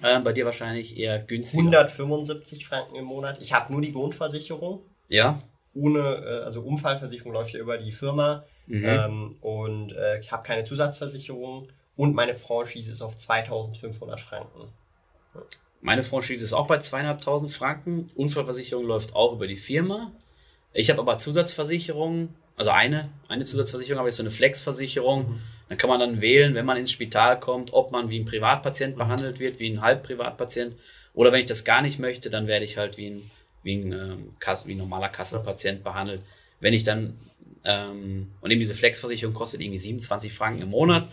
Ähm, 0.02 0.24
bei 0.24 0.32
dir 0.32 0.44
wahrscheinlich 0.44 0.98
eher 0.98 1.18
günstiger. 1.18 1.62
175 1.62 2.66
Franken 2.66 2.96
im 2.96 3.04
Monat. 3.04 3.40
Ich 3.40 3.52
habe 3.52 3.72
nur 3.72 3.80
die 3.80 3.92
Grundversicherung. 3.92 4.80
Ja. 5.08 5.40
Ohne, 5.74 6.00
äh, 6.00 6.44
also 6.44 6.62
Unfallversicherung 6.62 7.32
läuft 7.32 7.54
ja 7.54 7.60
über 7.60 7.78
die 7.78 7.92
Firma. 7.92 8.44
Mhm. 8.66 8.84
Ähm, 8.84 9.36
und 9.40 9.92
äh, 9.92 10.18
ich 10.20 10.32
habe 10.32 10.42
keine 10.42 10.64
Zusatzversicherung. 10.64 11.68
Und 11.96 12.14
meine 12.14 12.34
Franchise 12.34 12.90
ist 12.90 13.02
auf 13.02 13.16
2500 13.16 14.20
Franken. 14.20 14.68
Meine 15.80 16.02
Franchise 16.02 16.42
ist 16.42 16.52
auch 16.52 16.66
bei 16.66 16.78
zweieinhalbtausend 16.78 17.52
Franken. 17.52 18.10
Unfallversicherung 18.14 18.86
läuft 18.86 19.14
auch 19.14 19.32
über 19.32 19.46
die 19.46 19.56
Firma. 19.56 20.10
Ich 20.72 20.90
habe 20.90 21.00
aber 21.00 21.18
Zusatzversicherung, 21.18 22.30
also 22.56 22.70
eine, 22.70 23.10
eine 23.28 23.44
Zusatzversicherung, 23.44 24.00
aber 24.00 24.08
ist 24.08 24.16
so 24.16 24.22
eine 24.22 24.30
Flexversicherung. 24.32 25.28
Mhm. 25.28 25.40
Dann 25.68 25.78
kann 25.78 25.88
man 25.88 26.00
dann 26.00 26.20
wählen, 26.20 26.54
wenn 26.54 26.66
man 26.66 26.76
ins 26.76 26.90
Spital 26.90 27.40
kommt, 27.40 27.72
ob 27.72 27.90
man 27.90 28.10
wie 28.10 28.18
ein 28.18 28.26
Privatpatient 28.26 28.96
behandelt 28.96 29.40
wird, 29.40 29.58
wie 29.58 29.70
ein 29.70 29.80
Halbprivatpatient. 29.80 30.74
Oder 31.14 31.32
wenn 31.32 31.40
ich 31.40 31.46
das 31.46 31.64
gar 31.64 31.80
nicht 31.80 31.98
möchte, 31.98 32.28
dann 32.28 32.46
werde 32.46 32.64
ich 32.64 32.76
halt 32.76 32.96
wie 32.96 33.10
ein, 33.10 33.30
wie 33.62 33.76
ein, 33.76 33.92
ähm, 33.92 34.36
Kasse, 34.40 34.68
wie 34.68 34.74
ein 34.74 34.78
normaler 34.78 35.08
Kassenpatient 35.08 35.82
behandelt. 35.82 36.20
Wenn 36.60 36.74
ich 36.74 36.84
dann, 36.84 37.18
ähm, 37.64 38.32
und 38.40 38.50
eben 38.50 38.60
diese 38.60 38.74
Flexversicherung 38.74 39.34
kostet 39.34 39.60
irgendwie 39.60 39.78
27 39.78 40.32
Franken 40.32 40.62
im 40.62 40.70
Monat. 40.70 41.08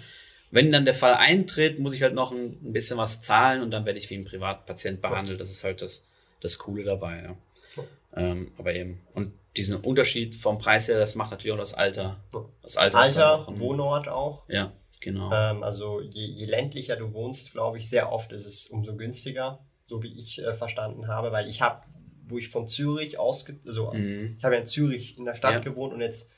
Wenn 0.50 0.72
dann 0.72 0.84
der 0.84 0.94
Fall 0.94 1.14
eintritt, 1.14 1.80
muss 1.80 1.94
ich 1.94 2.02
halt 2.02 2.14
noch 2.14 2.32
ein, 2.32 2.58
ein 2.62 2.74
bisschen 2.74 2.98
was 2.98 3.22
zahlen 3.22 3.62
und 3.62 3.72
dann 3.72 3.86
werde 3.86 4.00
ich 4.00 4.10
wie 4.10 4.16
ein 4.16 4.26
Privatpatient 4.26 5.02
behandelt. 5.02 5.40
Das 5.40 5.50
ist 5.50 5.64
halt 5.64 5.82
das, 5.82 6.04
das 6.42 6.58
Coole 6.58 6.84
dabei, 6.84 7.24
ja. 7.24 7.36
Ähm, 8.14 8.52
aber 8.58 8.76
eben, 8.76 9.00
und 9.14 9.32
diesen 9.58 9.78
Unterschied 9.78 10.36
vom 10.36 10.58
Preis 10.58 10.88
her, 10.88 10.98
das 10.98 11.16
macht 11.16 11.32
natürlich 11.32 11.54
auch 11.54 11.60
das 11.60 11.74
Alter. 11.74 12.24
Das 12.62 12.78
Alter, 12.78 13.00
Alter 13.00 13.48
ein, 13.48 13.60
Wohnort 13.60 14.08
auch. 14.08 14.44
Ja, 14.48 14.72
genau. 15.00 15.32
Ähm, 15.32 15.64
also 15.64 16.00
je, 16.02 16.26
je 16.26 16.46
ländlicher 16.46 16.96
du 16.96 17.14
wohnst, 17.14 17.52
glaube 17.52 17.78
ich, 17.78 17.90
sehr 17.90 18.12
oft 18.12 18.32
ist 18.32 18.46
es 18.46 18.68
umso 18.68 18.96
günstiger, 18.96 19.60
so 19.88 20.02
wie 20.04 20.18
ich 20.18 20.42
äh, 20.42 20.54
verstanden 20.54 21.08
habe, 21.08 21.32
weil 21.32 21.50
ich 21.50 21.62
habe, 21.62 21.84
wo 22.28 22.38
ich 22.38 22.48
von 22.48 22.68
Zürich 22.68 23.20
ausge, 23.20 23.60
also 23.66 23.92
mhm. 23.92 24.36
ich 24.38 24.44
habe 24.44 24.56
ja 24.56 24.62
in 24.62 24.68
Zürich 24.68 25.18
in 25.18 25.26
der 25.26 25.36
Stadt 25.36 25.54
ja. 25.54 25.60
gewohnt 25.60 25.94
und 25.94 26.00
jetzt 26.00 26.32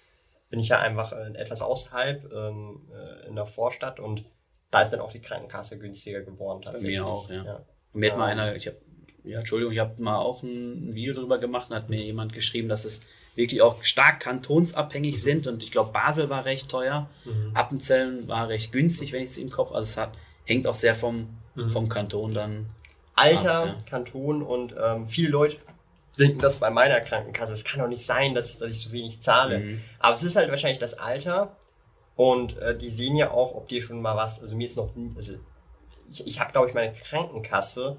bin 0.50 0.60
ich 0.60 0.70
ja 0.70 0.79
einfach 0.79 1.13
äh, 1.13 1.36
etwas 1.36 1.62
außerhalb 1.62 2.32
ähm, 2.32 2.89
äh, 2.91 3.27
in 3.27 3.36
der 3.36 3.46
Vorstadt 3.46 4.00
und 4.00 4.25
da 4.72 4.82
ist 4.82 4.89
dann 4.89 5.01
auch 5.01 5.12
die 5.12 5.22
Krankenkasse 5.22 5.77
günstiger 5.77 6.22
geworden 6.22 6.63
tatsächlich. 6.63 6.98
Bei 6.98 7.03
mir 7.03 7.08
auch, 7.08 7.29
ja. 7.29 7.43
ja. 7.43 7.65
Mir 7.93 8.12
hat 8.12 8.17
mal 8.17 8.32
ähm, 8.32 8.39
einer, 8.39 8.55
ich 8.55 8.65
habe 8.65 8.77
ja, 9.24 9.39
Entschuldigung, 9.39 9.74
ich 9.74 9.80
habe 9.80 10.01
mal 10.01 10.18
auch 10.18 10.44
ein 10.44 10.94
Video 10.94 11.13
darüber 11.13 11.38
gemacht 11.38 11.70
und 11.70 11.75
hat 11.75 11.89
mir 11.89 12.01
jemand 12.01 12.34
geschrieben, 12.34 12.70
dass 12.70 12.86
es 12.86 13.01
wirklich 13.36 13.62
auch 13.62 13.84
stark 13.84 14.20
kantonsabhängig 14.20 15.15
mhm. 15.15 15.20
sind 15.20 15.48
und 15.48 15.63
ich 15.63 15.72
glaube, 15.72 15.92
Basel 15.92 16.30
war 16.30 16.46
recht 16.46 16.70
teuer, 16.70 17.10
mhm. 17.25 17.51
Appenzellen 17.53 18.27
war 18.27 18.50
recht 18.50 18.72
günstig, 18.72 19.13
wenn 19.13 19.24
ich 19.24 19.32
es 19.32 19.38
im 19.38 19.50
Kopf, 19.50 19.72
also 19.72 19.84
es 19.84 19.98
hat, 19.98 20.12
hängt 20.46 20.68
auch 20.68 20.75
sehr 20.75 20.96
vom, 20.96 21.30
mhm. 21.56 21.72
vom 21.72 21.89
Kanton 21.89 22.34
dann. 22.34 22.68
Alter, 23.15 23.63
ab, 23.63 23.68
ja. 23.68 23.89
Kanton 23.89 24.42
und 24.42 24.75
ähm, 24.77 25.08
viele 25.08 25.30
Leute 25.30 25.58
denken 26.20 26.39
das 26.39 26.58
bei 26.58 26.70
meiner 26.70 27.00
Krankenkasse. 27.00 27.53
Es 27.53 27.63
kann 27.63 27.80
doch 27.80 27.88
nicht 27.88 28.06
sein, 28.06 28.36
dass, 28.36 28.60
dass 28.60 28.70
ich 28.70 28.82
so 28.82 28.92
wenig 28.92 29.22
zahle. 29.22 29.60
Mhm. 29.60 29.82
Aber 30.00 30.15
es 30.15 30.24
ist 30.24 30.36
halt 30.36 30.50
wahrscheinlich 30.50 30.80
das 30.80 30.98
Alter 30.98 31.56
und 32.15 32.58
äh, 32.58 32.77
die 32.77 32.89
sehen 32.89 33.15
ja 33.15 33.32
auch, 33.32 33.56
ob 33.56 33.68
dir 33.68 33.82
schon 33.82 34.01
mal 34.01 34.15
was, 34.15 34.42
also 34.42 34.56
mir 34.56 34.65
ist 34.65 34.77
noch, 34.77 34.92
also 35.15 35.34
ich, 36.10 36.27
ich 36.27 36.39
habe 36.39 36.51
glaube 36.51 36.70
ich 36.70 36.75
meine 36.75 36.92
Krankenkasse 36.92 37.98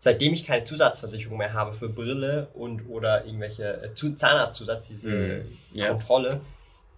seitdem 0.00 0.32
ich 0.32 0.46
keine 0.46 0.64
Zusatzversicherung 0.64 1.38
mehr 1.38 1.52
habe 1.52 1.74
für 1.74 1.88
Brille 1.88 2.48
und 2.54 2.88
oder 2.88 3.26
irgendwelche 3.26 3.82
äh, 3.82 3.94
Zahnarztzusatz, 3.94 4.88
diese 4.88 5.10
mm, 5.10 5.58
ja. 5.74 5.88
Kontrolle, 5.88 6.40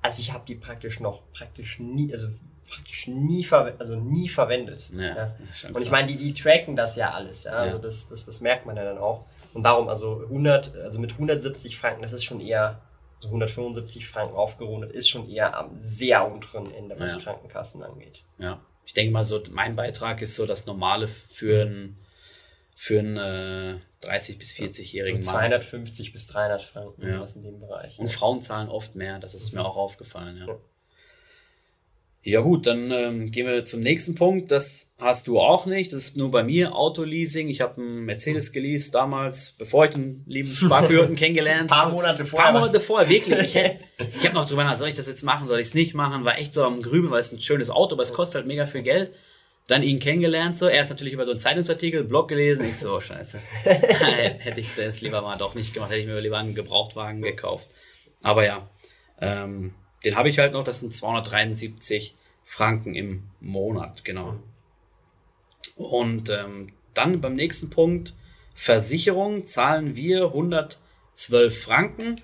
also 0.00 0.20
ich 0.20 0.32
habe 0.32 0.44
die 0.46 0.54
praktisch 0.54 1.00
noch 1.00 1.20
praktisch 1.32 1.80
nie, 1.80 2.12
also 2.12 2.28
praktisch 2.68 3.08
nie, 3.08 3.46
also 3.78 3.96
nie 3.96 4.28
verwendet. 4.28 4.88
Ja, 4.94 5.02
ja. 5.02 5.36
Und 5.72 5.82
ich 5.82 5.90
meine, 5.90 6.08
die, 6.08 6.16
die 6.16 6.32
tracken 6.32 6.76
das 6.76 6.96
ja 6.96 7.10
alles, 7.10 7.44
ja, 7.44 7.52
also 7.52 7.78
das, 7.78 8.08
das, 8.08 8.24
das 8.24 8.40
merkt 8.40 8.66
man 8.66 8.76
ja 8.76 8.84
dann 8.84 8.98
auch. 8.98 9.24
Und 9.52 9.64
darum, 9.64 9.88
also 9.88 10.22
100, 10.22 10.76
also 10.76 11.00
mit 11.00 11.12
170 11.12 11.76
Franken, 11.76 12.02
das 12.02 12.12
ist 12.12 12.24
schon 12.24 12.40
eher, 12.40 12.80
so 13.18 13.28
175 13.28 14.08
Franken 14.08 14.34
aufgerundet, 14.34 14.92
ist 14.92 15.08
schon 15.08 15.28
eher 15.28 15.56
am 15.56 15.70
sehr 15.78 16.30
unteren 16.30 16.72
Ende, 16.72 16.98
was 16.98 17.18
Krankenkassen 17.18 17.82
angeht. 17.82 18.24
Ja, 18.38 18.60
ich 18.84 18.94
denke 18.94 19.12
mal 19.12 19.24
so, 19.24 19.42
mein 19.50 19.76
Beitrag 19.76 20.22
ist 20.22 20.36
so 20.36 20.46
das 20.46 20.66
Normale 20.66 21.08
für 21.08 21.66
ein 21.66 21.96
für 22.74 22.98
einen 22.98 23.16
äh, 23.16 24.06
30- 24.06 24.38
bis 24.38 24.52
40-jährigen 24.52 25.24
Mann. 25.24 25.34
250 25.34 26.12
bis 26.12 26.26
300 26.26 26.62
Franken, 26.62 27.06
ja. 27.06 27.20
was 27.20 27.36
in 27.36 27.42
dem 27.42 27.60
Bereich. 27.60 27.98
Und. 27.98 28.10
Frauen 28.10 28.42
zahlen 28.42 28.68
oft 28.68 28.94
mehr, 28.94 29.18
das 29.18 29.34
ist 29.34 29.52
mir 29.52 29.64
auch 29.64 29.76
aufgefallen, 29.76 30.38
ja. 30.38 30.58
ja. 32.22 32.40
Gut, 32.40 32.66
dann 32.66 32.90
ähm, 32.90 33.30
gehen 33.30 33.46
wir 33.46 33.64
zum 33.64 33.80
nächsten 33.80 34.14
Punkt. 34.14 34.50
Das 34.50 34.92
hast 34.98 35.28
du 35.28 35.38
auch 35.38 35.66
nicht. 35.66 35.92
Das 35.92 36.04
ist 36.04 36.16
nur 36.16 36.30
bei 36.30 36.42
mir 36.42 36.74
Autoleasing. 36.74 37.48
Ich 37.48 37.60
habe 37.60 37.80
einen 37.80 38.04
Mercedes 38.04 38.52
geleast 38.52 38.94
damals, 38.94 39.52
bevor 39.52 39.84
ich 39.84 39.92
den 39.92 40.24
lieben 40.26 40.50
Sparpiloten 40.50 41.14
kennengelernt 41.16 41.70
habe. 41.70 41.82
Ein 41.82 41.84
paar 41.84 41.92
Monate 41.92 42.24
vorher. 42.24 42.48
Ein 42.48 42.52
paar 42.52 42.60
Monate 42.60 42.80
vorher, 42.80 43.08
wirklich. 43.08 43.54
Ich, 44.02 44.16
ich 44.16 44.26
habe 44.26 44.34
noch 44.34 44.48
drüber 44.48 44.64
nach, 44.64 44.76
soll 44.76 44.88
ich 44.88 44.96
das 44.96 45.06
jetzt 45.06 45.22
machen, 45.22 45.46
soll 45.46 45.60
ich 45.60 45.68
es 45.68 45.74
nicht 45.74 45.94
machen? 45.94 46.24
War 46.24 46.36
echt 46.36 46.54
so 46.54 46.64
am 46.64 46.82
Grübeln, 46.82 47.12
weil 47.12 47.20
es 47.20 47.30
ein 47.30 47.40
schönes 47.40 47.70
Auto, 47.70 47.94
aber 47.94 48.02
es 48.02 48.12
kostet 48.12 48.34
halt 48.36 48.46
mega 48.48 48.66
viel 48.66 48.82
Geld 48.82 49.12
dann 49.66 49.82
ihn 49.82 50.00
kennengelernt, 50.00 50.56
so. 50.56 50.66
Er 50.66 50.82
ist 50.82 50.90
natürlich 50.90 51.14
über 51.14 51.24
so 51.24 51.32
einen 51.32 51.40
Zeitungsartikel, 51.40 52.04
Blog 52.04 52.28
gelesen. 52.28 52.64
Ich 52.64 52.78
so, 52.78 52.96
oh, 52.96 53.00
scheiße. 53.00 53.38
hätte 53.64 54.60
ich 54.60 54.74
das 54.74 55.00
lieber 55.00 55.22
mal 55.22 55.36
doch 55.36 55.54
nicht 55.54 55.72
gemacht, 55.74 55.90
hätte 55.90 56.00
ich 56.00 56.06
mir 56.06 56.20
lieber 56.20 56.38
einen 56.38 56.54
Gebrauchtwagen 56.54 57.22
gekauft. 57.22 57.68
Aber 58.22 58.44
ja, 58.44 58.68
ähm, 59.20 59.74
den 60.04 60.16
habe 60.16 60.28
ich 60.28 60.38
halt 60.38 60.52
noch, 60.52 60.64
das 60.64 60.80
sind 60.80 60.94
273 60.94 62.14
Franken 62.44 62.94
im 62.94 63.24
Monat, 63.40 64.04
genau. 64.04 64.36
Und 65.76 66.28
ähm, 66.30 66.72
dann 66.94 67.20
beim 67.20 67.34
nächsten 67.34 67.70
Punkt, 67.70 68.14
Versicherung, 68.54 69.46
zahlen 69.46 69.96
wir 69.96 70.26
112 70.26 71.62
Franken. 71.62 72.20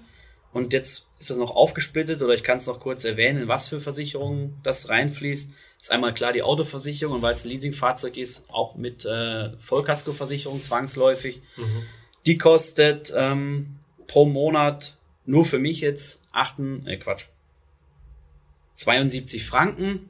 Und 0.53 0.73
jetzt 0.73 1.07
ist 1.19 1.31
das 1.31 1.37
noch 1.37 1.55
aufgesplittet 1.55 2.21
oder 2.21 2.35
ich 2.35 2.43
kann 2.43 2.59
es 2.59 2.67
noch 2.67 2.81
kurz 2.81 3.05
erwähnen, 3.05 3.43
in 3.43 3.49
was 3.49 3.69
für 3.69 3.81
Versicherungen 3.81 4.59
das 4.63 4.89
reinfließt 4.89 5.55
ist 5.81 5.91
einmal 5.91 6.15
klar 6.15 6.33
die 6.33 6.43
Autoversicherung 6.43 7.17
und 7.17 7.23
weil 7.23 7.35
es 7.35 7.45
ein 7.45 7.51
Leasingfahrzeug 7.51 8.17
ist, 8.17 8.45
auch 8.49 8.75
mit 8.75 9.05
äh, 9.05 9.51
Vollkaskoversicherung 9.59 10.63
zwangsläufig. 10.63 11.41
Mhm. 11.57 11.87
Die 12.27 12.37
kostet 12.37 13.13
ähm, 13.17 13.79
pro 14.07 14.27
Monat 14.27 14.97
nur 15.25 15.45
für 15.45 15.59
mich 15.59 15.81
jetzt 15.81 16.23
8, 16.33 16.57
äh, 16.87 16.97
Quatsch, 16.97 17.27
72 18.75 19.47
Franken. 19.47 20.09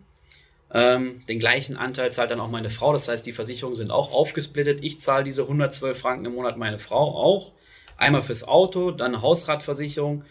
Ähm, 0.73 1.23
den 1.29 1.39
gleichen 1.39 1.77
Anteil 1.77 2.13
zahlt 2.13 2.31
dann 2.31 2.41
auch 2.41 2.51
meine 2.51 2.71
Frau. 2.71 2.93
Das 2.93 3.09
heißt, 3.09 3.25
die 3.25 3.33
Versicherungen 3.33 3.77
sind 3.77 3.91
auch 3.91 4.13
aufgesplittet. 4.13 4.85
Ich 4.85 5.01
zahle 5.01 5.25
diese 5.25 5.43
112 5.43 5.99
Franken 5.99 6.27
im 6.27 6.35
Monat, 6.35 6.57
meine 6.57 6.79
Frau 6.79 7.15
auch. 7.15 7.53
Einmal 7.97 8.23
fürs 8.23 8.47
Auto, 8.47 8.91
dann 8.91 9.15
eine 9.15 9.23
Hausratversicherung. 9.23 10.25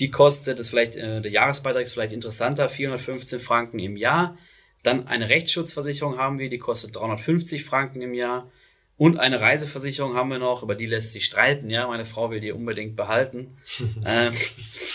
Die 0.00 0.10
kostet, 0.10 0.58
das 0.58 0.68
vielleicht, 0.68 0.96
äh, 0.96 1.20
der 1.20 1.30
Jahresbeitrag 1.30 1.84
ist 1.84 1.92
vielleicht 1.92 2.12
interessanter, 2.12 2.68
415 2.68 3.40
Franken 3.40 3.78
im 3.78 3.96
Jahr. 3.96 4.36
Dann 4.84 5.08
eine 5.08 5.30
Rechtsschutzversicherung 5.30 6.18
haben 6.18 6.38
wir, 6.38 6.50
die 6.50 6.58
kostet 6.58 6.94
350 6.94 7.64
Franken 7.64 8.02
im 8.02 8.14
Jahr. 8.14 8.50
Und 8.96 9.18
eine 9.18 9.40
Reiseversicherung 9.40 10.14
haben 10.14 10.30
wir 10.30 10.38
noch, 10.38 10.62
über 10.62 10.76
die 10.76 10.86
lässt 10.86 11.12
sich 11.12 11.24
streiten. 11.24 11.68
Ja, 11.68 11.88
meine 11.88 12.04
Frau 12.04 12.30
will 12.30 12.38
die 12.38 12.52
unbedingt 12.52 12.94
behalten. 12.94 13.56
ähm, 14.06 14.32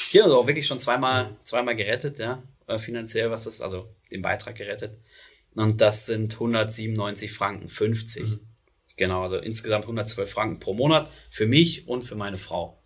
hier 0.10 0.24
also 0.24 0.40
auch 0.40 0.48
wirklich 0.48 0.68
schon 0.68 0.80
zweimal, 0.80 1.36
zweimal 1.44 1.76
gerettet, 1.76 2.20
ja, 2.20 2.42
äh, 2.68 2.80
finanziell, 2.80 3.32
was 3.32 3.44
das, 3.44 3.60
also 3.62 3.90
den 4.12 4.22
Beitrag 4.22 4.56
gerettet. 4.56 4.98
Und 5.56 5.82
das 5.82 6.06
sind 6.06 6.36
197 6.36 7.34
Franken 7.34 7.68
50. 7.68 8.24
Mhm. 8.24 8.40
Genau, 8.96 9.24
also 9.24 9.38
insgesamt 9.38 9.86
112 9.86 10.30
Franken 10.30 10.60
pro 10.60 10.74
Monat 10.74 11.10
für 11.32 11.48
mich 11.48 11.88
und 11.88 12.04
für 12.04 12.16
meine 12.16 12.38
Frau. 12.38 12.80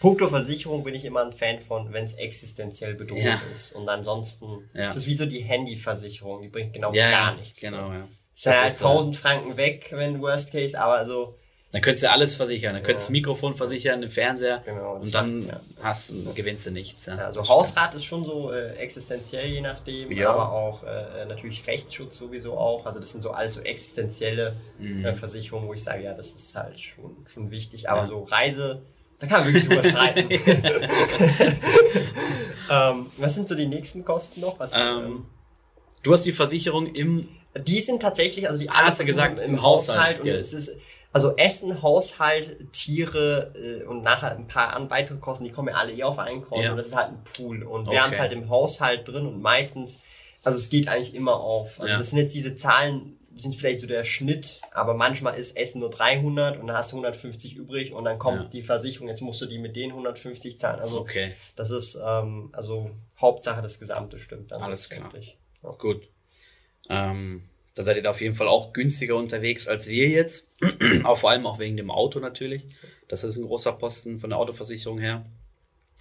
Punkto 0.00 0.28
Versicherung 0.28 0.84
bin 0.84 0.94
ich 0.94 1.04
immer 1.04 1.24
ein 1.24 1.32
Fan 1.32 1.60
von, 1.60 1.92
wenn 1.92 2.04
es 2.04 2.14
existenziell 2.14 2.94
bedroht 2.94 3.18
ja. 3.18 3.40
ist. 3.50 3.72
Und 3.72 3.88
ansonsten 3.88 4.68
ja. 4.74 4.88
ist 4.88 4.96
es 4.96 5.06
wie 5.06 5.16
so 5.16 5.26
die 5.26 5.40
Handyversicherung, 5.40 6.42
die 6.42 6.48
bringt 6.48 6.72
genau 6.72 6.92
ja, 6.92 7.10
gar 7.10 7.34
nichts. 7.34 7.60
Genau, 7.60 7.92
ja. 7.92 8.08
Es 8.34 8.42
sind 8.42 8.54
halt 8.54 8.72
1000 8.72 9.16
Franken 9.16 9.56
weg, 9.56 9.88
wenn 9.90 10.22
Worst 10.22 10.52
Case, 10.52 10.80
aber 10.80 11.04
so. 11.04 11.36
Dann 11.72 11.82
könntest 11.82 12.04
du 12.04 12.10
alles 12.10 12.36
versichern. 12.36 12.74
Dann 12.74 12.84
könntest 12.84 13.08
du. 13.08 13.12
Mikrofon 13.12 13.56
versichern, 13.56 14.00
den 14.00 14.08
Fernseher. 14.08 14.62
Genau, 14.64 14.94
und 14.94 15.14
dann 15.14 15.52
hast, 15.82 16.12
gewinnst 16.34 16.64
du 16.66 16.70
nichts. 16.70 17.08
Also 17.08 17.46
Hausrat 17.46 17.94
ist 17.96 18.04
schon 18.04 18.24
so 18.24 18.52
äh, 18.52 18.74
existenziell, 18.76 19.48
je 19.48 19.60
nachdem. 19.60 20.12
Ja. 20.12 20.30
Aber 20.30 20.52
auch 20.52 20.84
äh, 20.84 21.26
natürlich 21.26 21.66
Rechtsschutz 21.66 22.16
sowieso 22.16 22.56
auch. 22.56 22.86
Also 22.86 23.00
das 23.00 23.10
sind 23.10 23.22
so 23.22 23.32
alles 23.32 23.54
so 23.54 23.60
existenzielle 23.60 24.54
mhm. 24.78 25.04
äh, 25.04 25.14
Versicherungen, 25.14 25.68
wo 25.68 25.74
ich 25.74 25.82
sage, 25.82 26.04
ja, 26.04 26.14
das 26.14 26.32
ist 26.32 26.54
halt 26.54 26.78
schon, 26.78 27.16
schon 27.26 27.50
wichtig. 27.50 27.90
Aber 27.90 28.06
so 28.06 28.22
Reise, 28.22 28.82
da 29.18 29.26
kann 29.26 29.40
man 29.40 29.52
wirklich 29.52 29.66
drüber 29.66 29.84
streiten. 29.84 30.28
ähm, 32.70 33.06
was 33.16 33.34
sind 33.34 33.48
so 33.48 33.54
die 33.54 33.66
nächsten 33.66 34.04
Kosten 34.04 34.40
noch? 34.40 34.58
Was, 34.58 34.74
ähm, 34.74 34.80
ähm, 34.80 35.26
du 36.02 36.12
hast 36.12 36.24
die 36.24 36.32
Versicherung 36.32 36.86
im. 36.94 37.28
Die 37.66 37.80
sind 37.80 38.00
tatsächlich, 38.00 38.48
also 38.48 38.60
die 38.60 38.70
hast 38.70 39.00
du 39.00 39.04
gesagt, 39.04 39.40
im, 39.40 39.54
im 39.54 39.62
Haushalt. 39.62 40.20
also 41.12 41.36
Essen, 41.36 41.82
Haushalt, 41.82 42.72
Tiere 42.72 43.52
äh, 43.56 43.84
und 43.84 44.02
nachher 44.02 44.36
ein 44.36 44.46
paar 44.46 44.78
weitere 44.90 45.18
Kosten, 45.18 45.44
die 45.44 45.50
kommen 45.50 45.68
ja 45.68 45.74
alle 45.74 45.92
eh 45.92 46.04
auf 46.04 46.18
ein 46.18 46.42
Konto. 46.42 46.62
Ja. 46.62 46.74
Das 46.74 46.88
ist 46.88 46.96
halt 46.96 47.08
ein 47.08 47.24
Pool. 47.24 47.64
Und 47.64 47.86
wir 47.86 47.92
okay. 47.92 47.98
haben 47.98 48.12
es 48.12 48.20
halt 48.20 48.32
im 48.32 48.48
Haushalt 48.48 49.08
drin 49.08 49.26
und 49.26 49.42
meistens, 49.42 49.98
also 50.44 50.58
es 50.58 50.70
geht 50.70 50.88
eigentlich 50.88 51.14
immer 51.14 51.40
auf. 51.40 51.80
Also 51.80 51.92
ja. 51.92 51.98
das 51.98 52.10
sind 52.10 52.20
jetzt 52.20 52.34
diese 52.34 52.54
Zahlen, 52.54 53.17
sind 53.38 53.54
vielleicht 53.54 53.80
so 53.80 53.86
der 53.86 54.04
Schnitt, 54.04 54.60
aber 54.72 54.94
manchmal 54.94 55.38
ist 55.38 55.56
Essen 55.56 55.80
nur 55.80 55.90
300 55.90 56.58
und 56.58 56.66
dann 56.66 56.76
hast 56.76 56.92
du 56.92 56.96
150 56.96 57.56
übrig 57.56 57.92
und 57.92 58.04
dann 58.04 58.18
kommt 58.18 58.42
ja. 58.42 58.48
die 58.48 58.62
Versicherung, 58.62 59.08
jetzt 59.08 59.20
musst 59.20 59.40
du 59.40 59.46
die 59.46 59.58
mit 59.58 59.76
den 59.76 59.90
150 59.90 60.58
zahlen. 60.58 60.80
Also 60.80 61.00
okay. 61.00 61.34
das 61.56 61.70
ist 61.70 61.98
ähm, 62.04 62.50
also 62.52 62.90
Hauptsache 63.20 63.62
das 63.62 63.80
Gesamte 63.80 64.18
stimmt. 64.18 64.52
Dann 64.52 64.62
Alles 64.62 64.88
klar. 64.88 65.10
Ja. 65.62 65.70
Gut. 65.72 66.08
Ähm, 66.88 67.44
da 67.74 67.84
seid 67.84 67.96
ihr 67.96 68.02
da 68.02 68.10
auf 68.10 68.20
jeden 68.20 68.34
Fall 68.34 68.48
auch 68.48 68.72
günstiger 68.72 69.16
unterwegs 69.16 69.68
als 69.68 69.86
wir 69.88 70.08
jetzt. 70.08 70.50
auch 71.04 71.18
vor 71.18 71.30
allem 71.30 71.46
auch 71.46 71.58
wegen 71.58 71.76
dem 71.76 71.90
Auto 71.90 72.18
natürlich. 72.20 72.64
Das 73.06 73.24
ist 73.24 73.36
ein 73.36 73.46
großer 73.46 73.72
Posten 73.72 74.18
von 74.18 74.30
der 74.30 74.38
Autoversicherung 74.38 74.98
her. 74.98 75.24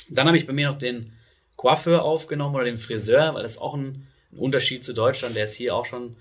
Dann 0.09 0.27
habe 0.27 0.37
ich 0.37 0.47
bei 0.47 0.53
mir 0.53 0.69
noch 0.71 0.77
den 0.77 1.13
Coiffeur 1.55 2.03
aufgenommen 2.03 2.55
oder 2.55 2.65
den 2.65 2.77
Friseur, 2.77 3.33
weil 3.33 3.43
das 3.43 3.53
ist 3.53 3.61
auch 3.61 3.73
ein, 3.73 4.07
ein 4.31 4.37
Unterschied 4.37 4.83
zu 4.83 4.93
Deutschland. 4.93 5.35
Der 5.35 5.45
ist 5.45 5.55
hier 5.55 5.75
auch 5.75 5.85
schon 5.85 6.15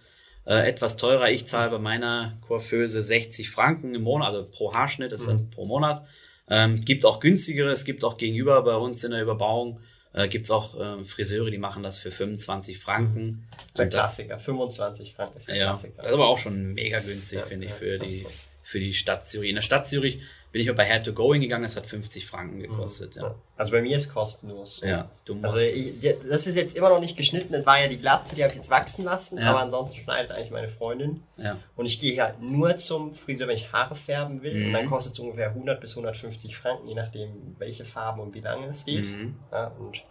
äh, 0.47 0.69
etwas 0.69 0.97
teurer. 0.97 1.29
Ich 1.31 1.47
zahle 1.47 1.71
bei 1.71 1.79
meiner 1.79 2.37
Coiffeuse 2.47 3.03
60 3.03 3.51
Franken 3.51 3.95
im 3.95 4.03
Monat, 4.03 4.35
also 4.35 4.51
pro 4.51 4.73
Haarschnitt, 4.73 5.13
das 5.13 5.23
ist 5.23 5.29
dann 5.29 5.51
pro 5.51 5.67
Monat. 5.67 6.07
Ähm, 6.49 6.85
gibt 6.85 7.05
auch 7.05 7.19
günstigere, 7.21 7.71
es 7.71 7.85
gibt 7.85 8.05
auch 8.05 8.17
gegenüber 8.17 8.63
bei 8.63 8.77
uns 8.77 9.03
in 9.03 9.11
der 9.11 9.21
Überbauung, 9.23 9.81
äh, 10.13 10.29
gibt 10.29 10.45
es 10.45 10.51
auch 10.53 10.79
äh, 10.81 11.05
Friseure, 11.05 11.51
die 11.51 11.59
machen 11.59 11.83
das 11.83 11.99
für 11.99 12.11
25 12.13 12.79
Franken. 12.79 13.49
Der 13.77 13.87
Und 13.87 13.95
das- 13.95 14.17
Klassiker, 14.17 14.39
25 14.39 15.15
Franken 15.15 15.37
ist 15.39 15.49
der 15.49 15.57
ja, 15.57 15.65
Klassiker. 15.67 15.97
das 15.99 16.07
ist 16.07 16.13
aber 16.13 16.29
auch 16.29 16.39
schon 16.39 16.75
mega 16.75 17.01
günstig, 17.01 17.41
Ja, 17.41 17.47
finde 17.47 17.67
ich, 17.67 17.73
ja, 17.73 17.77
für 17.79 17.97
ja. 17.97 18.05
die, 18.05 18.27
für 18.63 18.79
die 18.81 18.95
Stadt 18.95 19.27
Zürich. 19.27 19.49
In 19.51 19.57
der 19.57 19.63
Stadt 19.63 19.87
Zürich 19.89 20.21
bin 20.53 20.61
ich 20.63 20.67
mal 20.69 20.75
bei 20.75 20.85
Hair 20.87 21.03
to 21.03 21.13
Going 21.13 21.41
gegangen, 21.43 21.65
das 21.65 21.77
hat 21.77 21.85
50 21.87 22.27
Franken 22.27 22.61
gekostet. 22.61 23.15
Ja, 23.17 23.35
Also 23.57 23.73
bei 23.73 23.83
mir 23.83 23.97
ist 23.97 24.13
kostenlos. 24.13 24.81
ja 24.85 25.11
du 25.27 25.35
musst. 25.35 25.45
Also 25.47 25.59
ich, 25.59 26.01
das 26.29 26.47
ist 26.47 26.55
jetzt 26.55 26.77
immer 26.77 26.89
noch 26.89 27.01
nicht 27.01 27.17
geschnitten, 27.17 27.53
das 27.53 27.67
war 27.67 27.79
ja 27.81 27.89
die 27.89 27.99
Glatze, 27.99 28.35
die 28.35 28.43
habe 28.43 28.53
ich 28.53 28.57
jetzt 28.57 28.71
wachsen 28.71 29.05
lassen, 29.05 29.39
Ja. 29.39 29.51
aber 29.51 29.61
ansonsten 29.61 29.97
schneidet 29.97 30.31
eigentlich 30.31 30.51
meine 30.51 30.69
Freundin. 30.69 31.23
ja. 31.37 31.59
Und 31.77 31.85
ich 31.87 32.01
gehe 32.01 32.15
ja 32.15 32.35
nur 32.41 32.77
zum 32.79 33.15
Friseur, 33.15 33.49
wenn 33.49 33.57
ich 33.57 33.73
Haare 33.73 33.95
färben 33.97 34.43
will. 34.43 34.55
Mhm. 34.55 34.67
Und 34.69 34.73
dann 34.73 34.87
kostet 34.87 35.13
es 35.13 35.19
ungefähr 35.19 35.49
100 35.51 35.81
bis 35.81 35.91
150 35.97 36.57
Franken, 36.57 36.89
je 36.89 36.95
nachdem, 36.95 37.55
welche 37.59 37.85
Farbe 37.85 38.23
und 38.23 38.35
wie 38.35 38.41
lange 38.41 38.67
es 38.69 38.85
geht. 38.87 39.05
Mhm. 39.05 39.37
Ja, 39.53 39.67
und 39.79 40.03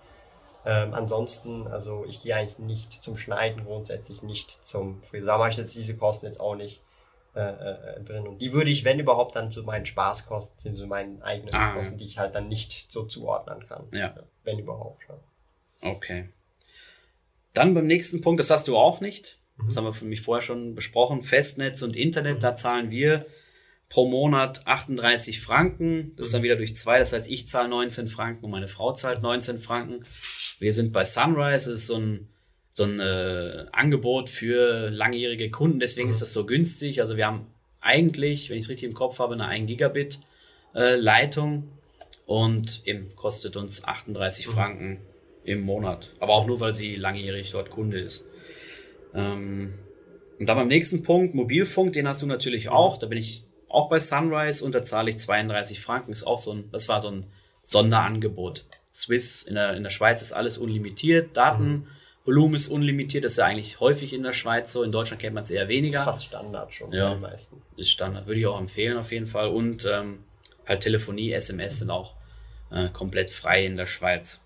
ähm, 0.67 0.93
ansonsten, 0.95 1.67
also 1.67 2.05
ich 2.07 2.21
gehe 2.23 2.35
eigentlich 2.35 2.57
nicht 2.59 3.03
zum 3.03 3.17
Schneiden, 3.17 3.65
grundsätzlich 3.65 4.23
nicht 4.23 4.49
zum 4.65 5.01
Friseur. 5.09 5.27
Da 5.27 5.37
mache 5.37 5.49
ich 5.49 5.57
jetzt 5.57 5.75
diese 5.75 5.95
Kosten 5.95 6.25
jetzt 6.25 6.39
auch 6.39 6.55
nicht 6.55 6.81
äh, 7.35 7.97
äh, 7.97 8.03
drin. 8.03 8.27
Und 8.27 8.41
die 8.41 8.53
würde 8.53 8.69
ich, 8.71 8.83
wenn 8.85 8.99
überhaupt, 8.99 9.35
dann 9.35 9.51
zu 9.51 9.63
meinen 9.63 9.85
Spaßkosten, 9.85 10.75
so 10.75 10.87
meinen 10.87 11.21
eigenen 11.21 11.53
Ah. 11.53 11.73
Kosten, 11.73 11.97
die 11.97 12.05
ich 12.05 12.17
halt 12.17 12.33
dann 12.35 12.47
nicht 12.47 12.91
so 12.91 13.03
zuordnen 13.05 13.65
kann. 13.67 13.87
Ja. 13.91 14.15
Wenn 14.43 14.59
überhaupt. 14.59 15.03
Ja. 15.09 15.19
Okay. 15.89 16.29
Dann 17.53 17.73
beim 17.73 17.87
nächsten 17.87 18.21
Punkt, 18.21 18.39
das 18.39 18.49
hast 18.49 18.67
du 18.67 18.77
auch 18.77 19.01
nicht. 19.01 19.39
Mhm. 19.57 19.67
Das 19.67 19.77
haben 19.77 19.85
wir 19.85 19.93
für 19.93 20.05
mich 20.05 20.21
vorher 20.21 20.41
schon 20.41 20.75
besprochen. 20.75 21.21
Festnetz 21.23 21.81
und 21.81 21.95
Internet, 21.95 22.43
da 22.43 22.55
zahlen 22.55 22.89
wir 22.89 23.25
pro 23.87 24.07
Monat 24.07 24.65
38 24.65 25.41
Franken. 25.41 26.13
Das 26.17 26.27
ist 26.27 26.31
Mhm. 26.33 26.37
dann 26.37 26.43
wieder 26.43 26.55
durch 26.55 26.75
zwei. 26.75 26.99
Das 26.99 27.13
heißt, 27.13 27.27
ich 27.29 27.47
zahle 27.47 27.69
19 27.69 28.07
Franken 28.07 28.45
und 28.45 28.51
meine 28.51 28.67
Frau 28.67 28.93
zahlt 28.93 29.21
19 29.21 29.59
Franken. 29.59 30.05
Wir 30.59 30.73
sind 30.73 30.91
bei 30.91 31.05
Sunrise. 31.05 31.69
Das 31.71 31.81
ist 31.81 31.87
so 31.87 31.95
ein, 31.97 32.29
so 32.77 32.83
ein 32.83 32.99
äh, 32.99 33.65
Angebot 33.71 34.29
für 34.29 34.89
langjährige 34.89 35.49
Kunden. 35.49 35.79
Deswegen 35.79 36.07
Mhm. 36.09 36.13
ist 36.13 36.21
das 36.21 36.33
so 36.33 36.45
günstig. 36.45 36.99
Also 36.99 37.15
wir 37.15 37.25
haben 37.25 37.47
eigentlich, 37.79 38.49
wenn 38.49 38.57
ich 38.57 38.65
es 38.65 38.69
richtig 38.69 38.89
im 38.89 38.93
Kopf 38.93 39.19
habe, 39.19 39.33
eine 39.33 39.45
1 39.47 39.65
Gigabit 39.65 40.19
äh, 40.75 40.95
Leitung 40.97 41.69
und 42.25 42.81
eben 42.85 43.15
kostet 43.15 43.55
uns 43.55 43.85
38 43.85 44.47
Mhm. 44.47 44.51
Franken 44.51 44.97
im 45.45 45.61
Monat. 45.61 46.11
Aber 46.19 46.33
auch 46.33 46.45
nur, 46.47 46.59
weil 46.59 46.73
sie 46.73 46.97
langjährig 46.97 47.49
dort 47.51 47.69
Kunde 47.69 47.97
ist. 47.99 48.25
Ähm, 49.13 49.75
und 50.37 50.45
dann 50.45 50.57
beim 50.57 50.67
nächsten 50.67 51.01
Punkt, 51.01 51.33
Mobilfunk, 51.33 51.93
den 51.93 52.09
hast 52.09 52.23
du 52.23 52.25
natürlich 52.25 52.67
auch. 52.67 52.97
Da 52.97 53.07
bin 53.07 53.17
ich 53.17 53.45
auch 53.69 53.87
bei 53.87 53.99
Sunrise 54.01 54.65
und 54.65 54.75
da 54.75 54.83
zahle 54.83 55.11
ich 55.11 55.17
32 55.19 55.79
Franken. 55.79 56.11
Ist 56.11 56.27
auch 56.27 56.39
so 56.39 56.51
ein, 56.51 56.65
das 56.73 56.89
war 56.89 56.99
so 56.99 57.07
ein 57.09 57.23
Sonderangebot. 57.63 58.65
Swiss, 58.93 59.43
in 59.43 59.55
der, 59.55 59.75
in 59.75 59.83
der 59.83 59.91
Schweiz 59.91 60.21
ist 60.21 60.33
alles 60.33 60.57
unlimitiert, 60.57 61.29
Datenvolumen 62.25 62.55
ist 62.55 62.69
unlimitiert, 62.69 63.23
das 63.23 63.33
ist 63.33 63.37
ja 63.37 63.45
eigentlich 63.45 63.79
häufig 63.79 64.11
in 64.11 64.23
der 64.23 64.33
Schweiz 64.33 64.73
so. 64.73 64.81
In 64.83 64.91
Deutschland 64.91 65.21
kennt 65.21 65.35
man 65.35 65.43
es 65.43 65.51
eher 65.51 65.61
Das 65.63 65.69
weniger. 65.69 65.99
ist 65.99 66.05
fast 66.05 66.25
Standard 66.25 66.73
schon 66.73 66.91
Ja. 66.91 67.09
bei 67.09 67.13
den 67.15 67.21
meisten. 67.21 67.61
Ist 67.77 67.91
Standard, 67.91 68.25
würde 68.25 68.39
ich 68.39 68.47
auch 68.47 68.59
empfehlen 68.59 68.97
auf 68.97 69.11
jeden 69.11 69.27
Fall. 69.27 69.49
Und 69.49 69.85
ähm, 69.85 70.23
halt 70.67 70.81
Telefonie, 70.81 71.31
SMS 71.33 71.79
sind 71.79 71.91
auch 71.91 72.15
äh, 72.71 72.89
komplett 72.89 73.29
frei 73.29 73.65
in 73.65 73.77
der 73.77 73.85
Schweiz. 73.85 74.41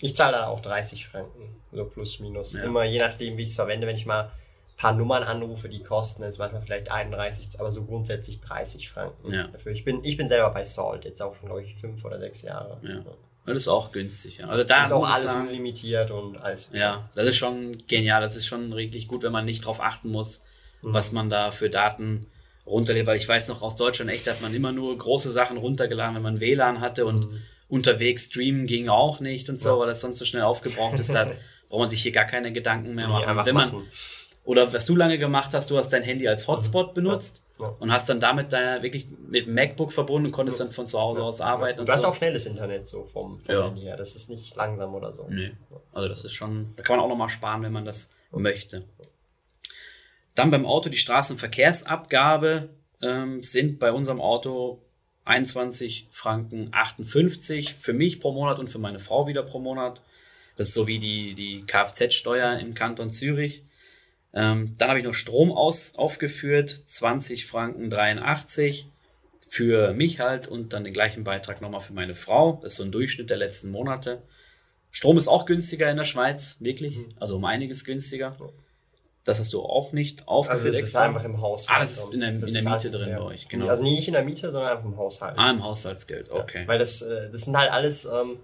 Ich 0.00 0.14
zahle 0.14 0.36
da 0.36 0.46
auch 0.46 0.60
30 0.60 1.08
Franken, 1.08 1.56
so 1.72 1.84
plus 1.86 2.20
minus. 2.20 2.52
Ja. 2.54 2.62
Immer 2.62 2.84
je 2.84 3.00
nachdem, 3.00 3.36
wie 3.36 3.42
ich 3.42 3.48
es 3.48 3.56
verwende. 3.56 3.88
Wenn 3.88 3.96
ich 3.96 4.06
mal 4.06 4.26
ein 4.26 4.30
paar 4.76 4.92
Nummern 4.92 5.24
anrufe, 5.24 5.68
die 5.68 5.82
kosten 5.82 6.22
jetzt 6.22 6.38
manchmal 6.38 6.62
vielleicht 6.62 6.88
31, 6.92 7.58
aber 7.58 7.72
so 7.72 7.82
grundsätzlich 7.84 8.40
30 8.40 8.90
Franken 8.90 9.32
Ja. 9.34 9.48
dafür. 9.48 9.72
Ich 9.72 9.84
bin, 9.84 10.04
ich 10.04 10.16
bin 10.16 10.28
selber 10.28 10.50
bei 10.50 10.62
Salt, 10.62 11.04
jetzt 11.04 11.20
auch 11.20 11.34
schon, 11.34 11.46
glaube 11.46 11.64
ich, 11.64 11.74
fünf 11.80 12.04
oder 12.04 12.20
sechs 12.20 12.42
Jahre. 12.42 12.78
Ja. 12.84 13.02
Das 13.54 13.62
ist 13.64 13.68
auch 13.68 13.92
günstig. 13.92 14.38
Ja. 14.38 14.46
Also 14.48 14.64
da 14.64 14.84
ist 14.84 14.92
auch 14.92 15.08
alles 15.08 15.24
sagen, 15.24 15.46
unlimitiert 15.48 16.10
und 16.10 16.36
alles. 16.36 16.70
Ja, 16.72 17.08
das 17.14 17.28
ist 17.28 17.36
schon 17.36 17.78
genial. 17.86 18.20
Das 18.20 18.36
ist 18.36 18.46
schon 18.46 18.72
richtig 18.72 19.08
gut, 19.08 19.22
wenn 19.22 19.32
man 19.32 19.44
nicht 19.44 19.64
drauf 19.64 19.80
achten 19.80 20.10
muss, 20.10 20.42
was 20.82 21.12
man 21.12 21.30
da 21.30 21.50
für 21.50 21.70
Daten 21.70 22.26
runterlädt. 22.66 23.06
Weil 23.06 23.16
ich 23.16 23.28
weiß 23.28 23.48
noch, 23.48 23.62
aus 23.62 23.76
Deutschland 23.76 24.10
echt 24.10 24.28
hat 24.28 24.40
man 24.40 24.54
immer 24.54 24.72
nur 24.72 24.96
große 24.96 25.30
Sachen 25.32 25.56
runtergeladen, 25.56 26.14
wenn 26.16 26.22
man 26.22 26.40
WLAN 26.40 26.80
hatte 26.80 27.06
und 27.06 27.28
unterwegs 27.68 28.26
streamen 28.26 28.66
ging 28.66 28.88
auch 28.88 29.20
nicht 29.20 29.48
und 29.50 29.60
so, 29.60 29.70
Ja. 29.70 29.78
weil 29.80 29.86
das 29.88 30.00
sonst 30.00 30.18
so 30.18 30.24
schnell 30.24 30.42
aufgebraucht 30.42 30.98
ist. 30.98 31.14
Da 31.14 31.24
braucht 31.68 31.80
man 31.80 31.90
sich 31.90 32.02
hier 32.02 32.12
gar 32.12 32.24
keine 32.24 32.52
Gedanken 32.52 32.94
mehr 32.94 33.08
machen. 33.08 33.28
einfach 33.28 33.44
wenn 33.46 33.54
man, 33.54 33.68
machen. 33.72 33.88
Oder 34.48 34.72
was 34.72 34.86
du 34.86 34.96
lange 34.96 35.18
gemacht 35.18 35.52
hast, 35.52 35.70
du 35.70 35.76
hast 35.76 35.90
dein 35.90 36.02
Handy 36.02 36.26
als 36.26 36.48
Hotspot 36.48 36.94
benutzt 36.94 37.44
Ja. 37.60 37.66
und 37.80 37.92
hast 37.92 38.08
dann 38.08 38.18
damit 38.18 38.50
da 38.50 38.82
wirklich 38.82 39.06
mit 39.28 39.46
dem 39.46 39.52
MacBook 39.54 39.92
verbunden 39.92 40.26
und 40.28 40.32
konntest 40.32 40.58
dann 40.58 40.70
von 40.72 40.86
zu 40.86 40.98
Hause 40.98 41.22
aus 41.22 41.42
arbeiten 41.42 41.80
Und 41.80 41.88
du 41.88 41.92
hast 41.92 42.00
so. 42.00 42.08
auch 42.08 42.14
schnelles 42.14 42.46
Internet 42.46 42.88
so 42.88 43.04
vom, 43.04 43.38
vom 43.40 43.54
Ja. 43.54 43.66
Handy 43.66 43.82
her. 43.82 43.98
Das 43.98 44.16
ist 44.16 44.30
nicht 44.30 44.56
langsam 44.56 44.94
oder 44.94 45.12
so. 45.12 45.26
Nee. 45.28 45.52
Also 45.92 46.08
das 46.08 46.24
ist 46.24 46.32
schon, 46.32 46.72
da 46.76 46.82
kann 46.82 46.96
man 46.96 47.04
auch 47.04 47.10
nochmal 47.10 47.28
sparen, 47.28 47.62
wenn 47.62 47.72
man 47.72 47.84
das 47.84 48.08
möchte. 48.32 48.84
Dann 50.34 50.50
beim 50.50 50.64
Auto 50.64 50.88
die 50.88 50.96
Straßenverkehrsabgabe 50.96 52.70
ähm, 53.02 53.42
sind 53.42 53.78
bei 53.78 53.92
unserem 53.92 54.20
Auto 54.20 54.80
21 55.26 56.08
Franken 56.10 56.70
58 56.72 57.74
für 57.74 57.92
mich 57.92 58.18
pro 58.18 58.32
Monat 58.32 58.58
und 58.58 58.70
für 58.70 58.78
meine 58.78 58.98
Frau 58.98 59.26
wieder 59.26 59.42
pro 59.42 59.58
Monat. 59.58 60.00
Das 60.56 60.68
ist 60.68 60.74
so 60.74 60.86
wie 60.86 60.98
die, 60.98 61.34
die 61.34 61.64
Kfz-Steuer 61.66 62.58
im 62.60 62.72
Kanton 62.74 63.10
Zürich. 63.10 63.62
Ähm, 64.38 64.74
dann 64.78 64.88
habe 64.90 65.00
ich 65.00 65.04
noch 65.04 65.14
Strom 65.14 65.50
aus, 65.50 65.94
aufgeführt, 65.96 66.70
20 66.70 67.46
Franken 67.46 67.90
83 67.90 68.86
für 69.48 69.92
mich 69.94 70.20
halt 70.20 70.46
und 70.46 70.72
dann 70.74 70.84
den 70.84 70.92
gleichen 70.92 71.24
Beitrag 71.24 71.60
nochmal 71.60 71.80
für 71.80 71.92
meine 71.92 72.14
Frau. 72.14 72.60
Das 72.62 72.72
ist 72.72 72.76
so 72.78 72.84
ein 72.84 72.92
Durchschnitt 72.92 73.30
der 73.30 73.36
letzten 73.38 73.70
Monate. 73.70 74.22
Strom 74.92 75.18
ist 75.18 75.26
auch 75.28 75.44
günstiger 75.44 75.90
in 75.90 75.96
der 75.96 76.04
Schweiz, 76.04 76.56
wirklich. 76.60 76.98
Also 77.18 77.36
um 77.36 77.44
einiges 77.44 77.84
günstiger. 77.84 78.30
Das 79.24 79.38
hast 79.40 79.52
du 79.52 79.60
auch 79.62 79.92
nicht 79.92 80.26
aufgeführt. 80.28 80.66
Also 80.66 80.78
es 80.78 80.84
ist 80.84 80.96
einfach 80.96 81.24
im 81.24 81.40
Haushalt. 81.40 81.76
Ah, 81.76 81.80
das 81.80 81.98
ist 81.98 82.14
in 82.14 82.20
der- 82.20 82.28
in 82.30 82.40
der 82.40 82.48
Miete 82.50 82.70
halt- 82.70 82.94
drin 82.94 83.08
ja. 83.10 83.18
bei 83.18 83.24
euch, 83.24 83.48
genau. 83.48 83.66
Also 83.66 83.82
nicht 83.82 84.06
in 84.06 84.14
der 84.14 84.24
Miete, 84.24 84.50
sondern 84.52 84.70
einfach 84.72 84.84
im 84.84 84.96
Haushalt. 84.96 85.34
Ah, 85.36 85.50
im 85.50 85.62
Haushaltsgeld, 85.64 86.30
okay. 86.30 86.62
Ja, 86.62 86.68
weil 86.68 86.78
das, 86.78 87.02
äh, 87.02 87.30
das 87.30 87.42
sind 87.42 87.56
halt 87.56 87.70
alles, 87.70 88.04
ähm, 88.06 88.38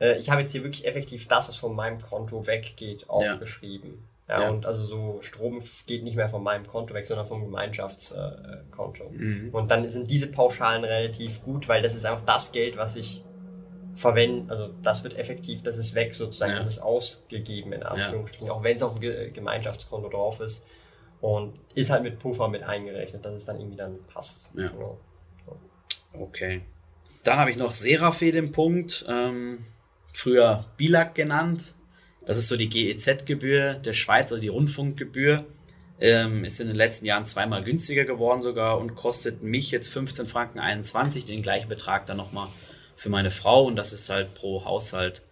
äh, 0.00 0.18
ich 0.18 0.28
habe 0.28 0.42
jetzt 0.42 0.52
hier 0.52 0.62
wirklich 0.64 0.86
effektiv 0.86 1.28
das, 1.28 1.48
was 1.48 1.56
von 1.56 1.74
meinem 1.74 2.00
Konto 2.02 2.46
weggeht, 2.46 3.08
aufgeschrieben. 3.08 3.90
Ja, 3.90 3.96
Ja. 4.28 4.48
und 4.48 4.66
also 4.66 4.82
so 4.82 5.18
Strom 5.22 5.62
geht 5.86 6.02
nicht 6.02 6.16
mehr 6.16 6.28
von 6.28 6.42
meinem 6.42 6.66
Konto 6.66 6.94
weg, 6.94 7.06
sondern 7.06 7.28
vom 7.28 7.44
Gemeinschaftskonto. 7.44 9.04
Äh. 9.04 9.10
Mhm. 9.12 9.54
Und 9.54 9.70
dann 9.70 9.88
sind 9.88 10.10
diese 10.10 10.30
Pauschalen 10.32 10.82
relativ 10.82 11.42
gut, 11.44 11.68
weil 11.68 11.80
das 11.80 11.94
ist 11.94 12.04
einfach 12.04 12.24
das 12.24 12.50
Geld, 12.50 12.76
was 12.76 12.96
ich 12.96 13.22
verwende, 13.94 14.50
also 14.50 14.74
das 14.82 15.04
wird 15.04 15.16
effektiv, 15.16 15.62
das 15.62 15.78
ist 15.78 15.94
weg 15.94 16.14
sozusagen, 16.14 16.52
Ja. 16.52 16.58
das 16.58 16.66
ist 16.66 16.80
ausgegeben 16.80 17.72
in 17.72 17.82
Anführungsstrichen, 17.82 18.50
auch 18.50 18.62
wenn 18.62 18.76
es 18.76 18.82
auf 18.82 18.94
dem 18.94 19.00
Ge 19.00 19.30
Gemeinschaftskonto 19.30 20.08
drauf 20.08 20.40
ist 20.40 20.66
und 21.20 21.54
ist 21.74 21.90
halt 21.90 22.02
mit 22.02 22.18
Puffer 22.18 22.48
mit 22.48 22.62
eingerechnet, 22.62 23.24
dass 23.24 23.34
es 23.34 23.44
dann 23.46 23.58
irgendwie 23.58 23.76
dann 23.76 23.98
passt. 24.12 24.48
Ja. 24.54 24.68
Genau. 24.68 24.98
Okay. 26.12 26.62
Dann 27.24 27.38
habe 27.38 27.50
ich 27.50 27.56
noch 27.56 27.72
Serafé 27.72 28.32
den 28.32 28.52
Punkt, 28.52 29.04
ähm, 29.08 29.64
früher 30.12 30.64
Bilag 30.76 31.14
genannt. 31.14 31.74
Das 32.26 32.38
ist 32.38 32.48
so 32.48 32.56
die 32.56 32.68
GEZ-Gebühr 32.68 33.74
der 33.74 33.92
Schweiz, 33.92 34.32
also 34.32 34.40
die 34.40 34.48
Rundfunkgebühr. 34.48 35.46
Ähm, 35.98 36.44
ist 36.44 36.60
in 36.60 36.66
den 36.66 36.76
letzten 36.76 37.06
Jahren 37.06 37.24
zweimal 37.24 37.64
günstiger 37.64 38.04
geworden 38.04 38.42
sogar 38.42 38.78
und 38.78 38.96
kostet 38.96 39.42
mich 39.42 39.70
jetzt 39.70 39.88
15 39.88 40.26
Franken 40.26 40.58
21, 40.58 41.24
den 41.24 41.40
gleichen 41.40 41.70
Betrag 41.70 42.04
dann 42.04 42.18
nochmal 42.18 42.48
für 42.96 43.08
meine 43.08 43.30
Frau 43.30 43.64
und 43.64 43.76
das 43.76 43.94
ist 43.94 44.10
halt 44.10 44.34
pro 44.34 44.66
Haushalt 44.66 45.22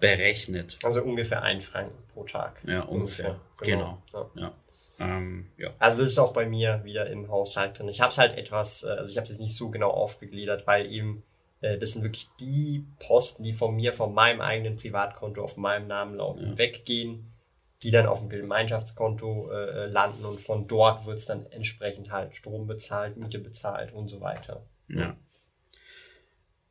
berechnet. 0.00 0.78
Also 0.82 1.02
ungefähr 1.02 1.42
ein 1.42 1.60
Franken 1.60 1.96
pro 2.14 2.24
Tag. 2.24 2.56
Ja, 2.66 2.82
ungefähr. 2.82 3.38
Genau. 3.60 4.02
Ja. 4.14 4.30
Ja. 4.34 4.52
Ähm, 4.98 5.50
ja. 5.58 5.68
Also 5.78 6.02
das 6.02 6.12
ist 6.12 6.18
auch 6.18 6.32
bei 6.32 6.46
mir 6.46 6.82
wieder 6.84 7.08
im 7.08 7.28
Haushalt 7.28 7.78
drin. 7.78 7.88
Ich 7.88 8.00
habe 8.00 8.12
es 8.12 8.18
halt 8.18 8.36
etwas, 8.36 8.84
äh, 8.84 8.88
also 8.88 9.10
ich 9.10 9.18
habe 9.18 9.30
es 9.30 9.38
nicht 9.38 9.54
so 9.54 9.68
genau 9.68 9.90
aufgegliedert, 9.90 10.66
weil 10.66 10.90
eben 10.90 11.22
das 11.60 11.92
sind 11.92 12.02
wirklich 12.04 12.28
die 12.40 12.84
Posten, 13.00 13.42
die 13.42 13.52
von 13.52 13.74
mir, 13.74 13.92
von 13.92 14.14
meinem 14.14 14.40
eigenen 14.40 14.76
Privatkonto 14.76 15.42
auf 15.42 15.56
meinem 15.56 15.86
Namen 15.88 16.14
laufen, 16.16 16.50
Ja. 16.50 16.58
weggehen, 16.58 17.32
die 17.82 17.90
dann 17.90 18.06
auf 18.06 18.20
dem 18.20 18.28
Gemeinschaftskonto 18.28 19.50
äh, 19.50 19.86
landen 19.86 20.24
und 20.24 20.40
von 20.40 20.66
dort 20.68 21.06
wird 21.06 21.18
es 21.18 21.26
dann 21.26 21.46
entsprechend 21.50 22.10
halt 22.10 22.34
Strom 22.34 22.66
bezahlt, 22.66 23.16
Miete 23.16 23.38
bezahlt 23.38 23.92
und 23.92 24.08
so 24.08 24.20
weiter. 24.20 24.62
Ja. 24.88 25.16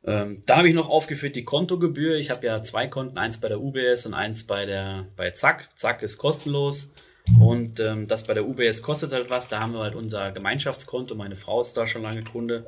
Ähm, 0.04 0.42
dann 0.46 0.58
habe 0.58 0.68
ich 0.68 0.74
noch 0.74 0.88
aufgeführt 0.88 1.34
die 1.36 1.44
Kontogebühr. 1.44 2.16
Ich 2.16 2.30
habe 2.30 2.46
ja 2.46 2.62
zwei 2.62 2.86
Konten, 2.86 3.18
eins 3.18 3.40
bei 3.40 3.48
der 3.48 3.60
UBS 3.60 4.06
und 4.06 4.14
eins 4.14 4.46
bei 4.46 4.64
der 4.64 5.06
bei 5.16 5.30
Zack. 5.32 5.68
Zack 5.76 6.02
ist 6.02 6.18
kostenlos. 6.18 6.92
Und 7.40 7.78
ähm, 7.80 8.06
das 8.06 8.24
bei 8.24 8.32
der 8.32 8.46
UBS 8.48 8.82
kostet 8.82 9.12
halt 9.12 9.28
was. 9.28 9.48
Da 9.48 9.60
haben 9.60 9.72
wir 9.72 9.80
halt 9.80 9.94
unser 9.94 10.30
Gemeinschaftskonto. 10.32 11.14
Meine 11.14 11.36
Frau 11.36 11.60
ist 11.60 11.76
da 11.76 11.86
schon 11.86 12.02
lange 12.02 12.22
Kunde. 12.24 12.64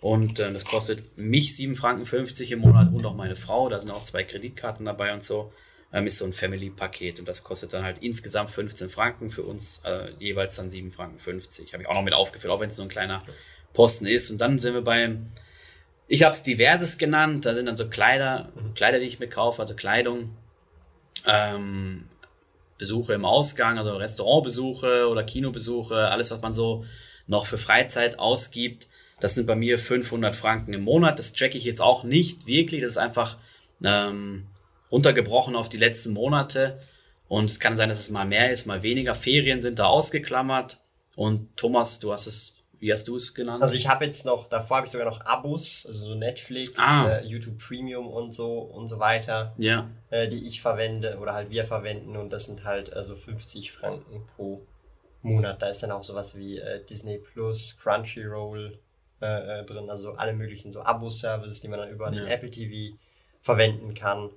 Und 0.00 0.40
äh, 0.40 0.52
das 0.52 0.64
kostet 0.64 1.16
mich 1.18 1.50
7,50 1.50 1.76
Franken 1.76 2.52
im 2.52 2.58
Monat 2.60 2.92
und 2.92 3.04
auch 3.04 3.14
meine 3.14 3.36
Frau. 3.36 3.68
Da 3.68 3.78
sind 3.78 3.90
auch 3.90 4.04
zwei 4.04 4.24
Kreditkarten 4.24 4.86
dabei 4.86 5.12
und 5.12 5.22
so. 5.22 5.52
Ähm, 5.92 6.06
ist 6.06 6.18
so 6.18 6.24
ein 6.24 6.32
Family-Paket 6.32 7.18
und 7.18 7.28
das 7.28 7.42
kostet 7.42 7.72
dann 7.72 7.84
halt 7.84 7.98
insgesamt 7.98 8.50
15 8.50 8.88
Franken 8.88 9.30
für 9.30 9.42
uns, 9.42 9.82
äh, 9.84 10.12
jeweils 10.18 10.56
dann 10.56 10.70
7,50 10.70 10.92
Franken. 10.92 11.18
Habe 11.72 11.82
ich 11.82 11.88
auch 11.88 11.94
noch 11.94 12.02
mit 12.02 12.14
aufgeführt, 12.14 12.52
auch 12.52 12.60
wenn 12.60 12.68
es 12.68 12.78
nur 12.78 12.86
ein 12.86 12.90
kleiner 12.90 13.22
Posten 13.72 14.06
ist. 14.06 14.30
Und 14.30 14.38
dann 14.38 14.58
sind 14.58 14.74
wir 14.74 14.82
beim, 14.82 15.32
ich 16.06 16.22
habe 16.22 16.32
es 16.32 16.42
diverses 16.44 16.96
genannt, 16.96 17.44
da 17.44 17.54
sind 17.54 17.66
dann 17.66 17.76
so 17.76 17.88
Kleider, 17.88 18.50
Kleider, 18.74 19.00
die 19.00 19.06
ich 19.06 19.18
mir 19.18 19.28
kaufe, 19.28 19.60
also 19.60 19.74
Kleidung, 19.74 20.36
ähm, 21.26 22.06
Besuche 22.78 23.12
im 23.12 23.24
Ausgang, 23.24 23.76
also 23.76 23.92
Restaurantbesuche 23.96 25.08
oder 25.08 25.24
Kinobesuche, 25.24 26.08
alles, 26.08 26.30
was 26.30 26.40
man 26.40 26.54
so 26.54 26.86
noch 27.26 27.46
für 27.46 27.58
Freizeit 27.58 28.18
ausgibt. 28.18 28.86
Das 29.20 29.34
sind 29.34 29.46
bei 29.46 29.54
mir 29.54 29.78
500 29.78 30.34
Franken 30.34 30.72
im 30.72 30.82
Monat. 30.82 31.18
Das 31.18 31.34
checke 31.34 31.58
ich 31.58 31.64
jetzt 31.64 31.80
auch 31.80 32.04
nicht 32.04 32.46
wirklich. 32.46 32.80
Das 32.80 32.90
ist 32.90 32.98
einfach 32.98 33.36
ähm, 33.84 34.46
runtergebrochen 34.90 35.54
auf 35.56 35.68
die 35.68 35.78
letzten 35.78 36.12
Monate. 36.12 36.80
Und 37.28 37.44
es 37.44 37.60
kann 37.60 37.76
sein, 37.76 37.88
dass 37.88 38.00
es 38.00 38.10
mal 38.10 38.26
mehr 38.26 38.50
ist, 38.50 38.66
mal 38.66 38.82
weniger. 38.82 39.14
Ferien 39.14 39.60
sind 39.60 39.78
da 39.78 39.86
ausgeklammert. 39.86 40.80
Und 41.14 41.56
Thomas, 41.56 42.00
du 42.00 42.12
hast 42.12 42.26
es, 42.26 42.56
wie 42.80 42.92
hast 42.92 43.06
du 43.06 43.16
es 43.16 43.34
genannt? 43.34 43.62
Also 43.62 43.74
ich 43.74 43.88
habe 43.88 44.04
jetzt 44.04 44.24
noch, 44.24 44.48
davor 44.48 44.78
habe 44.78 44.86
ich 44.86 44.92
sogar 44.92 45.06
noch 45.06 45.20
Abos, 45.20 45.84
also 45.86 46.06
so 46.06 46.14
Netflix, 46.14 46.72
ah. 46.76 47.08
äh, 47.08 47.26
YouTube 47.26 47.58
Premium 47.58 48.08
und 48.08 48.32
so 48.32 48.58
und 48.58 48.88
so 48.88 48.98
weiter, 48.98 49.54
ja. 49.58 49.88
äh, 50.10 50.28
die 50.28 50.46
ich 50.46 50.60
verwende 50.60 51.18
oder 51.18 51.34
halt 51.34 51.50
wir 51.50 51.66
verwenden. 51.66 52.16
Und 52.16 52.32
das 52.32 52.46
sind 52.46 52.64
halt 52.64 52.92
also 52.92 53.14
50 53.14 53.70
Franken 53.70 54.26
pro 54.34 54.66
Monat. 55.22 55.62
Da 55.62 55.68
ist 55.68 55.82
dann 55.82 55.92
auch 55.92 56.02
sowas 56.02 56.36
wie 56.36 56.58
äh, 56.58 56.84
Disney 56.84 57.18
Plus, 57.18 57.78
Crunchyroll, 57.80 58.78
äh, 59.20 59.60
äh, 59.60 59.64
drin, 59.64 59.90
also 59.90 60.12
alle 60.12 60.32
möglichen 60.32 60.72
so 60.72 60.80
Abo-Services, 60.80 61.60
die 61.60 61.68
man 61.68 61.80
dann 61.80 61.90
über 61.90 62.06
ja. 62.06 62.12
den 62.12 62.26
Apple 62.26 62.50
TV 62.50 62.96
verwenden 63.42 63.94
kann. 63.94 64.30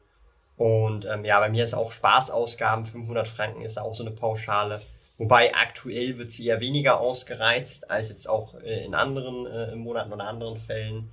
Und 0.58 1.06
ähm, 1.06 1.26
ja, 1.26 1.39
bei 1.39 1.50
mir 1.50 1.63
ist 1.63 1.74
auch 1.74 1.91
Spaßausgaben, 1.91 2.84
500 2.84 3.28
Franken 3.28 3.62
ist 3.63 3.80
auch 3.80 3.96
so 3.96 4.04
eine 4.04 4.12
Pauschale. 4.12 4.82
Wobei 5.17 5.54
aktuell 5.54 6.17
wird 6.17 6.32
sie 6.32 6.46
ja 6.46 6.60
weniger 6.60 7.00
ausgereizt 7.00 7.89
als 7.89 8.10
jetzt 8.10 8.28
auch 8.28 8.56
äh, 8.62 8.84
in 8.84 8.93
anderen 8.93 9.46
äh, 9.46 9.76
Monaten 9.76 10.12
oder 10.12 10.28
anderen 10.28 10.58
Fällen. 10.60 11.10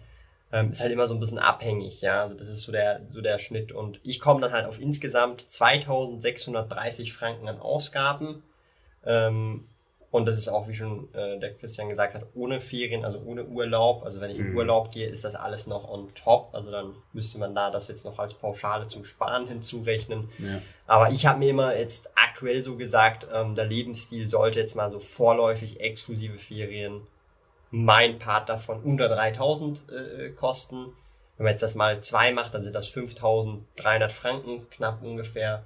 Ähm, 0.52 0.72
ist 0.72 0.80
halt 0.80 0.90
immer 0.90 1.06
so 1.06 1.14
ein 1.14 1.20
bisschen 1.20 1.38
abhängig, 1.38 2.00
ja. 2.00 2.22
Also 2.22 2.37
das 2.37 2.48
ist 2.48 2.62
so 2.62 2.72
der, 2.72 3.02
so 3.06 3.20
der 3.20 3.38
Schnitt. 3.38 3.70
Und 3.70 4.00
ich 4.02 4.18
komme 4.18 4.40
dann 4.40 4.52
halt 4.52 4.66
auf 4.66 4.80
insgesamt 4.80 5.48
2630 5.48 7.12
Franken 7.12 7.48
an 7.48 7.61
Ausgaben. 7.61 8.42
Ähm, 9.06 9.68
und 10.12 10.27
das 10.27 10.38
ist 10.38 10.49
auch, 10.49 10.66
wie 10.66 10.75
schon 10.75 11.09
äh, 11.14 11.38
der 11.38 11.55
Christian 11.55 11.88
gesagt 11.88 12.14
hat, 12.14 12.27
ohne 12.35 12.61
Ferien, 12.61 13.05
also 13.05 13.20
ohne 13.25 13.44
Urlaub. 13.44 14.03
Also 14.03 14.20
wenn 14.20 14.31
ich 14.31 14.38
in 14.38 14.51
mhm. 14.51 14.57
Urlaub 14.57 14.90
gehe, 14.90 15.07
ist 15.07 15.25
das 15.25 15.37
alles 15.37 15.68
noch 15.68 15.88
on 15.88 16.12
top. 16.16 16.49
Also 16.53 16.73
dann 16.73 16.96
müsste 17.12 17.38
man 17.38 17.55
da 17.55 17.70
das 17.70 17.87
jetzt 17.87 18.05
noch 18.05 18.18
als 18.18 18.35
Pauschale 18.35 18.88
zum 18.88 19.05
Sparen 19.05 19.46
hinzurechnen. 19.46 20.29
Ja. 20.38 20.61
Aber 20.88 21.11
ich 21.11 21.27
habe 21.27 21.38
mir 21.38 21.51
immer 21.51 21.77
jetzt 21.77 22.11
aktuell 22.16 22.61
so 22.61 22.77
gesagt, 22.77 23.29
ähm, 23.33 23.55
der 23.55 23.66
Lebensstil 23.66 24.27
sollte 24.27 24.59
jetzt 24.59 24.75
mal 24.75 24.90
so 24.90 24.99
vorläufig 24.99 25.79
exklusive 25.81 26.38
Ferien 26.38 27.03
mein 27.70 28.18
Part 28.18 28.49
davon 28.49 28.83
unter 28.83 29.09
3000 29.09 29.87
äh, 29.92 30.31
kosten. 30.31 30.87
Wenn 31.37 31.44
man 31.44 31.53
jetzt 31.53 31.62
das 31.62 31.77
mal 31.77 32.01
zwei 32.01 32.33
macht, 32.33 32.53
dann 32.55 32.64
sind 32.64 32.75
das 32.75 32.88
5300 32.88 34.11
Franken 34.11 34.68
knapp 34.70 35.05
ungefähr. 35.05 35.62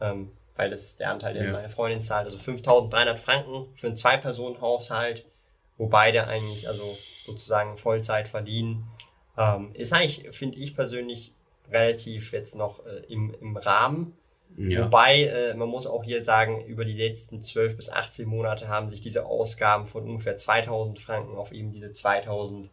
Ähm, 0.00 0.30
weil 0.56 0.70
das 0.70 0.96
der 0.96 1.10
Anteil, 1.10 1.34
den 1.34 1.44
ja. 1.44 1.52
meine 1.52 1.68
Freundin 1.68 2.02
zahlt. 2.02 2.26
Also 2.26 2.38
5300 2.38 3.18
Franken 3.18 3.66
für 3.74 3.88
einen 3.88 3.96
Zwei-Personen-Haushalt, 3.96 5.24
wo 5.78 5.86
beide 5.86 6.26
eigentlich 6.26 6.68
also 6.68 6.96
sozusagen 7.24 7.78
Vollzeit 7.78 8.28
verdienen. 8.28 8.86
Ähm, 9.36 9.70
ist 9.74 9.92
eigentlich, 9.92 10.28
finde 10.36 10.58
ich 10.58 10.74
persönlich, 10.74 11.32
relativ 11.70 12.32
jetzt 12.32 12.54
noch 12.54 12.84
äh, 12.84 13.02
im, 13.08 13.34
im 13.40 13.56
Rahmen. 13.56 14.16
Ja. 14.56 14.84
Wobei, 14.84 15.24
äh, 15.24 15.54
man 15.54 15.68
muss 15.68 15.86
auch 15.86 16.04
hier 16.04 16.22
sagen, 16.22 16.64
über 16.66 16.84
die 16.84 16.96
letzten 16.96 17.40
12 17.40 17.76
bis 17.76 17.90
18 17.90 18.28
Monate 18.28 18.68
haben 18.68 18.90
sich 18.90 19.00
diese 19.00 19.24
Ausgaben 19.24 19.86
von 19.86 20.04
ungefähr 20.04 20.36
2000 20.36 20.98
Franken 21.00 21.36
auf 21.36 21.52
eben 21.52 21.72
diese 21.72 21.92
2000 21.92 22.70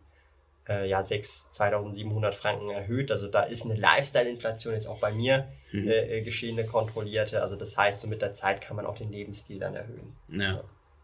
äh, 0.70 0.88
ja, 0.88 1.04
6, 1.04 1.50
2700 1.52 2.36
Franken 2.36 2.70
erhöht. 2.70 3.12
Also 3.12 3.28
da 3.28 3.44
ist 3.44 3.66
eine 3.66 3.76
Lifestyle-Inflation 3.76 4.74
jetzt 4.74 4.88
auch 4.88 5.00
bei 5.00 5.12
mir 5.12 5.48
mhm. 5.72 5.88
äh, 5.88 6.18
äh 6.18 6.22
geschehen, 6.22 6.58
eine 6.58 6.68
kontrollierte. 6.68 7.42
Also 7.42 7.56
das 7.56 7.76
heißt, 7.76 8.00
so 8.00 8.08
mit 8.08 8.22
der 8.22 8.34
Zeit 8.34 8.62
kann 8.62 8.76
man 8.76 8.86
auch 8.86 8.96
den 8.96 9.12
Lebensstil 9.12 9.60
dann 9.60 9.76
erhöhen. 9.76 10.16
Ja, 10.30 10.64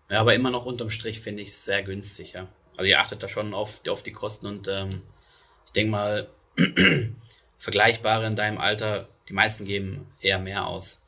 ja 0.10 0.20
aber 0.22 0.36
immer 0.36 0.52
noch 0.52 0.66
unterm 0.66 0.92
Strich 0.92 1.20
finde 1.20 1.42
ich 1.42 1.50
es 1.50 1.66
sehr 1.66 1.84
günstig, 1.84 2.34
ja. 2.34 2.48
Also 2.78 2.90
ihr 2.90 3.00
achtet 3.00 3.24
da 3.24 3.30
schon 3.30 3.54
auf, 3.54 3.82
auf 3.90 4.04
die 4.04 4.12
Kosten 4.12 4.48
und 4.48 4.68
ähm, 4.68 5.02
ich 5.66 5.72
denke 5.72 5.92
mal, 5.92 6.28
Vergleichbare 7.60 8.28
in 8.28 8.36
deinem 8.36 8.60
Alter, 8.60 9.08
die 9.28 9.34
meisten 9.34 9.66
geben 9.66 10.08
eher 10.22 10.40
mehr 10.40 10.68
aus. 10.68 11.02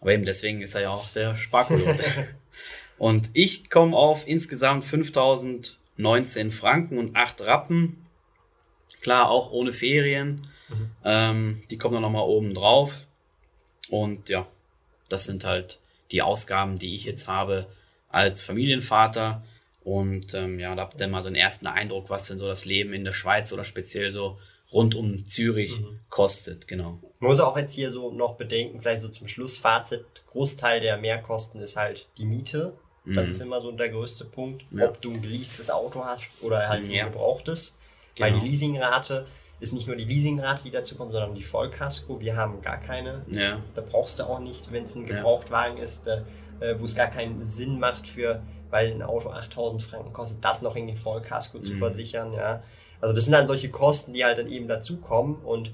Aber 0.00 0.12
eben 0.12 0.24
deswegen 0.24 0.60
ist 0.60 0.74
er 0.74 0.82
ja 0.82 0.90
auch 0.90 1.08
der 1.10 1.36
Sparkolot. 1.36 2.00
und 2.98 3.30
ich 3.32 3.70
komme 3.70 3.96
auf 3.96 4.28
insgesamt 4.28 4.84
5000 4.84 5.78
19 5.96 6.50
Franken 6.50 6.98
und 6.98 7.16
8 7.16 7.42
Rappen. 7.42 8.06
Klar, 9.00 9.30
auch 9.30 9.50
ohne 9.50 9.72
Ferien. 9.72 10.46
Mhm. 10.68 10.90
Ähm, 11.04 11.62
die 11.70 11.78
kommen 11.78 11.94
dann 11.94 12.02
nochmal 12.02 12.24
oben 12.24 12.54
drauf. 12.54 13.06
Und 13.90 14.28
ja, 14.28 14.46
das 15.08 15.24
sind 15.24 15.44
halt 15.44 15.78
die 16.10 16.22
Ausgaben, 16.22 16.78
die 16.78 16.94
ich 16.94 17.04
jetzt 17.04 17.28
habe 17.28 17.66
als 18.08 18.44
Familienvater. 18.44 19.44
Und 19.84 20.34
ähm, 20.34 20.58
ja, 20.58 20.74
da 20.74 20.82
habt 20.82 21.00
ihr 21.00 21.06
mal 21.06 21.22
so 21.22 21.28
einen 21.28 21.36
ersten 21.36 21.66
Eindruck, 21.66 22.10
was 22.10 22.26
denn 22.26 22.38
so 22.38 22.46
das 22.46 22.64
Leben 22.64 22.92
in 22.92 23.04
der 23.04 23.12
Schweiz 23.12 23.52
oder 23.52 23.64
speziell 23.64 24.10
so 24.10 24.38
rund 24.72 24.94
um 24.94 25.24
Zürich 25.26 25.78
mhm. 25.80 26.00
kostet, 26.10 26.66
genau. 26.66 26.98
Man 27.20 27.30
muss 27.30 27.40
auch 27.40 27.56
jetzt 27.56 27.74
hier 27.74 27.90
so 27.90 28.10
noch 28.12 28.36
bedenken, 28.36 28.80
vielleicht 28.80 29.02
so 29.02 29.08
zum 29.08 29.28
Schlussfazit, 29.28 30.04
Großteil 30.26 30.80
der 30.80 30.96
Mehrkosten 30.98 31.60
ist 31.60 31.76
halt 31.76 32.08
die 32.18 32.24
Miete. 32.24 32.74
Das 33.06 33.26
mhm. 33.26 33.32
ist 33.32 33.42
immer 33.42 33.60
so 33.60 33.70
der 33.70 33.88
größte 33.88 34.24
Punkt, 34.24 34.64
ja. 34.70 34.88
ob 34.88 35.00
du 35.00 35.12
ein 35.12 35.22
geleastes 35.22 35.70
Auto 35.70 36.04
hast 36.04 36.24
oder 36.42 36.68
halt 36.68 36.88
ja. 36.88 37.04
ein 37.04 37.12
gebrauchtes. 37.12 37.76
Genau. 38.16 38.26
Weil 38.26 38.40
die 38.40 38.48
Leasingrate 38.48 39.26
ist 39.60 39.72
nicht 39.72 39.86
nur 39.86 39.96
die 39.96 40.04
Leasingrate, 40.04 40.62
die 40.64 40.70
dazu 40.70 40.96
kommt, 40.96 41.12
sondern 41.12 41.34
die 41.34 41.42
Vollkasko. 41.42 42.20
Wir 42.20 42.36
haben 42.36 42.60
gar 42.62 42.78
keine. 42.78 43.22
Ja. 43.28 43.60
Da 43.74 43.82
brauchst 43.82 44.18
du 44.18 44.24
auch 44.24 44.40
nicht, 44.40 44.72
wenn 44.72 44.84
es 44.84 44.94
ein 44.94 45.06
Gebrauchtwagen 45.06 45.78
ist, 45.78 46.06
äh, 46.06 46.22
wo 46.78 46.84
es 46.84 46.94
gar 46.94 47.08
keinen 47.08 47.44
Sinn 47.44 47.78
macht 47.78 48.08
für, 48.08 48.42
weil 48.70 48.90
ein 48.90 49.02
Auto 49.02 49.30
8000 49.30 49.82
Franken 49.82 50.12
kostet, 50.12 50.44
das 50.44 50.62
noch 50.62 50.76
in 50.76 50.86
den 50.86 50.96
Vollkasko 50.96 51.58
mhm. 51.58 51.62
zu 51.62 51.74
versichern. 51.76 52.32
Ja. 52.32 52.62
Also 53.00 53.14
das 53.14 53.24
sind 53.24 53.32
dann 53.32 53.46
solche 53.46 53.70
Kosten, 53.70 54.12
die 54.12 54.24
halt 54.24 54.38
dann 54.38 54.50
eben 54.50 54.68
dazukommen 54.68 55.36
und 55.36 55.70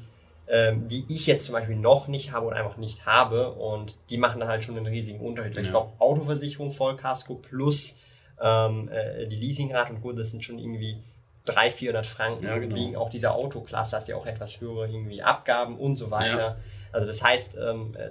ähm, 0.49 0.89
die 0.89 1.05
ich 1.09 1.27
jetzt 1.27 1.45
zum 1.45 1.55
Beispiel 1.55 1.77
noch 1.77 2.09
nicht 2.09 2.33
habe 2.33 2.47
oder 2.47 2.57
einfach 2.57 2.77
nicht 2.77 3.07
habe. 3.07 3.53
Und 3.53 3.97
die 4.11 4.19
machen 4.19 4.41
dann 4.41 4.49
halt 4.49 4.65
schon 4.65 4.77
einen 4.77 4.87
riesigen 4.87 5.21
Unterschied. 5.21 5.57
Ja. 5.57 5.63
Ich 5.63 5.71
glaube, 5.71 5.93
Autoversicherung, 5.99 6.73
Vollkasko 6.73 7.37
plus 7.37 7.97
ähm, 8.41 8.89
äh, 8.89 9.27
die 9.27 9.37
Leasingrate 9.37 9.93
und 9.93 10.03
gut, 10.03 10.19
das 10.19 10.31
sind 10.31 10.45
schon 10.45 10.59
irgendwie 10.59 10.99
300, 11.45 11.73
400 11.73 12.07
Franken 12.07 12.45
ja, 12.45 12.59
genau. 12.59 12.77
wegen 12.77 12.97
auch 12.97 13.11
dieser 13.11 13.35
Autoklasse, 13.35 13.97
hast 13.97 14.09
ja 14.09 14.17
auch 14.17 14.27
etwas 14.27 14.61
höhere 14.61 14.89
irgendwie 14.89 15.23
Abgaben 15.23 15.79
und 15.79 15.97
so 15.97 16.11
weiter. 16.11 16.39
Ja. 16.39 16.57
Also 16.93 17.07
das 17.07 17.23
heißt, 17.23 17.57
ähm, 17.57 17.97
äh, 17.97 18.11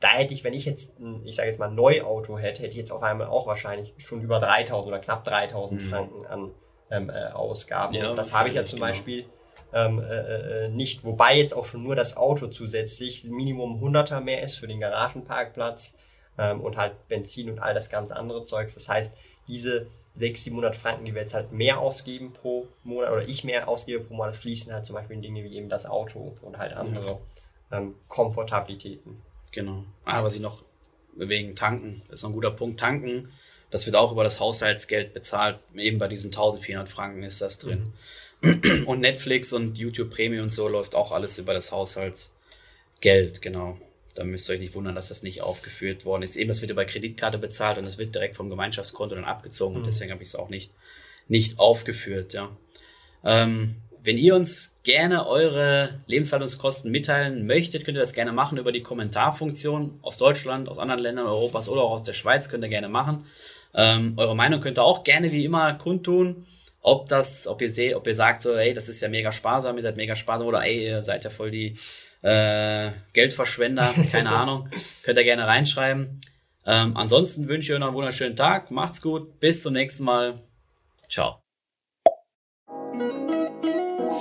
da 0.00 0.08
hätte 0.08 0.34
ich, 0.34 0.44
wenn 0.44 0.52
ich 0.52 0.64
jetzt, 0.64 0.98
ein, 1.00 1.24
ich 1.24 1.36
sage 1.36 1.48
jetzt 1.48 1.58
mal, 1.58 1.68
ein 1.68 1.74
Neuauto 1.74 2.38
hätte, 2.38 2.62
hätte 2.62 2.72
ich 2.72 2.76
jetzt 2.76 2.92
auf 2.92 3.02
einmal 3.02 3.28
auch 3.28 3.46
wahrscheinlich 3.46 3.94
schon 3.98 4.20
über 4.20 4.38
3000 4.38 4.88
oder 4.88 4.98
knapp 5.00 5.24
3000 5.24 5.80
mhm. 5.80 5.88
Franken 5.88 6.26
an 6.26 6.50
ähm, 6.90 7.10
äh, 7.10 7.28
Ausgaben. 7.28 7.94
Ja, 7.94 8.14
das 8.14 8.32
habe 8.32 8.48
ich 8.48 8.54
ja 8.54 8.64
zum 8.64 8.78
genau. 8.78 8.88
Beispiel 8.88 9.24
ähm, 9.72 10.00
äh, 10.00 10.64
äh, 10.64 10.68
nicht, 10.68 11.04
wobei 11.04 11.36
jetzt 11.36 11.52
auch 11.52 11.66
schon 11.66 11.82
nur 11.82 11.96
das 11.96 12.16
Auto 12.16 12.48
zusätzlich 12.48 13.24
Minimum 13.24 13.82
100er 13.82 14.20
mehr 14.20 14.42
ist 14.42 14.56
für 14.56 14.66
den 14.66 14.80
Garagenparkplatz 14.80 15.96
ähm, 16.38 16.60
und 16.60 16.76
halt 16.76 17.08
Benzin 17.08 17.50
und 17.50 17.58
all 17.58 17.74
das 17.74 17.90
ganz 17.90 18.10
andere 18.10 18.42
Zeugs. 18.44 18.74
Das 18.74 18.88
heißt, 18.88 19.12
diese 19.46 19.88
600, 20.14 20.36
700 20.36 20.76
Franken, 20.76 21.04
die 21.04 21.14
wir 21.14 21.22
jetzt 21.22 21.34
halt 21.34 21.52
mehr 21.52 21.78
ausgeben 21.78 22.32
pro 22.32 22.66
Monat 22.82 23.12
oder 23.12 23.28
ich 23.28 23.44
mehr 23.44 23.68
ausgebe 23.68 24.04
pro 24.04 24.14
Monat, 24.14 24.36
fließen 24.36 24.72
halt 24.72 24.84
zum 24.84 24.94
Beispiel 24.94 25.16
in 25.16 25.22
Dinge 25.22 25.44
wie 25.44 25.56
eben 25.56 25.68
das 25.68 25.86
Auto 25.86 26.36
und 26.42 26.58
halt 26.58 26.72
andere 26.72 27.20
ähm, 27.70 27.94
Komfortabilitäten. 28.08 29.22
Genau. 29.52 29.84
Ah, 30.04 30.22
was 30.22 30.34
ich 30.34 30.40
noch 30.40 30.64
wegen 31.14 31.56
Tanken, 31.56 32.02
das 32.08 32.20
ist 32.20 32.22
noch 32.22 32.30
ein 32.30 32.34
guter 32.34 32.50
Punkt. 32.50 32.80
Tanken, 32.80 33.30
das 33.70 33.86
wird 33.86 33.96
auch 33.96 34.12
über 34.12 34.24
das 34.24 34.40
Haushaltsgeld 34.40 35.14
bezahlt. 35.14 35.58
Eben 35.74 35.98
bei 35.98 36.08
diesen 36.08 36.28
1400 36.28 36.88
Franken 36.88 37.22
ist 37.22 37.40
das 37.40 37.58
drin. 37.58 37.78
Mhm. 37.78 37.92
Und 38.86 39.00
Netflix 39.00 39.52
und 39.52 39.78
YouTube 39.78 40.10
Premium 40.10 40.44
und 40.44 40.50
so 40.50 40.68
läuft 40.68 40.94
auch 40.94 41.10
alles 41.10 41.38
über 41.38 41.54
das 41.54 41.72
Haushaltsgeld, 41.72 43.42
genau. 43.42 43.76
Da 44.14 44.24
müsst 44.24 44.48
ihr 44.48 44.54
euch 44.54 44.60
nicht 44.60 44.74
wundern, 44.74 44.94
dass 44.94 45.08
das 45.08 45.22
nicht 45.22 45.42
aufgeführt 45.42 46.04
worden 46.04 46.22
ist. 46.22 46.36
Eben, 46.36 46.48
das 46.48 46.60
wird 46.60 46.70
über 46.70 46.84
Kreditkarte 46.84 47.38
bezahlt 47.38 47.78
und 47.78 47.84
das 47.84 47.98
wird 47.98 48.14
direkt 48.14 48.36
vom 48.36 48.48
Gemeinschaftskonto 48.48 49.14
dann 49.14 49.24
abgezogen 49.24 49.74
mhm. 49.74 49.80
und 49.80 49.86
deswegen 49.86 50.12
habe 50.12 50.22
ich 50.22 50.28
es 50.28 50.36
auch 50.36 50.48
nicht, 50.48 50.70
nicht 51.26 51.58
aufgeführt, 51.58 52.32
ja. 52.32 52.56
Ähm, 53.24 53.76
wenn 54.04 54.16
ihr 54.16 54.36
uns 54.36 54.76
gerne 54.84 55.26
eure 55.26 56.00
Lebenshaltungskosten 56.06 56.90
mitteilen 56.90 57.46
möchtet, 57.46 57.84
könnt 57.84 57.98
ihr 57.98 58.00
das 58.00 58.12
gerne 58.12 58.32
machen 58.32 58.56
über 58.56 58.70
die 58.70 58.82
Kommentarfunktion 58.82 59.98
aus 60.02 60.16
Deutschland, 60.16 60.68
aus 60.68 60.78
anderen 60.78 61.02
Ländern 61.02 61.26
Europas 61.26 61.68
oder 61.68 61.82
auch 61.82 61.90
aus 61.90 62.04
der 62.04 62.14
Schweiz, 62.14 62.48
könnt 62.48 62.64
ihr 62.64 62.70
gerne 62.70 62.88
machen. 62.88 63.26
Ähm, 63.74 64.14
eure 64.16 64.36
Meinung 64.36 64.60
könnt 64.60 64.78
ihr 64.78 64.84
auch 64.84 65.02
gerne 65.02 65.32
wie 65.32 65.44
immer 65.44 65.74
kundtun 65.74 66.46
ob 66.88 67.08
das, 67.08 67.46
ob 67.46 67.60
ihr 67.62 67.70
seht, 67.70 67.94
ob 67.94 68.06
ihr 68.06 68.14
sagt 68.14 68.42
so, 68.42 68.54
ey, 68.54 68.74
das 68.74 68.88
ist 68.88 69.00
ja 69.00 69.08
mega 69.08 69.30
sparsam, 69.30 69.76
ihr 69.76 69.82
seid 69.82 69.96
mega 69.96 70.16
sparsam 70.16 70.46
oder 70.46 70.64
ey, 70.64 70.86
ihr 70.86 71.02
seid 71.02 71.24
ja 71.24 71.30
voll 71.30 71.50
die 71.50 71.76
äh, 72.22 72.90
Geldverschwender, 73.12 73.94
keine 74.10 74.30
Ahnung, 74.30 74.68
könnt 75.02 75.18
ihr 75.18 75.24
gerne 75.24 75.46
reinschreiben. 75.46 76.20
Ähm, 76.66 76.96
ansonsten 76.96 77.48
wünsche 77.48 77.68
ich 77.68 77.74
euch 77.74 77.80
noch 77.80 77.88
einen 77.88 77.96
wunderschönen 77.96 78.36
Tag, 78.36 78.70
macht's 78.70 79.02
gut, 79.02 79.38
bis 79.40 79.62
zum 79.62 79.74
nächsten 79.74 80.04
Mal, 80.04 80.40
ciao. 81.08 81.40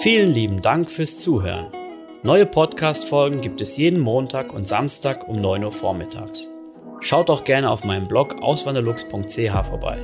Vielen 0.02 0.32
lieben 0.32 0.62
Dank 0.62 0.92
fürs 0.92 1.18
Zuhören. 1.18 1.72
Neue 2.24 2.46
Podcast-Folgen 2.46 3.42
gibt 3.42 3.62
es 3.62 3.78
jeden 3.78 4.00
Montag 4.00 4.54
und 4.54 4.68
Samstag 4.68 5.28
um 5.28 5.40
9 5.40 5.64
Uhr 5.64 5.72
vormittags. 5.72 6.50
Schaut 7.00 7.30
auch 7.30 7.44
gerne 7.44 7.70
auf 7.70 7.84
meinem 7.84 8.08
Blog 8.08 8.36
auswanderlux.ch 8.42 9.52
vorbei. 9.68 10.04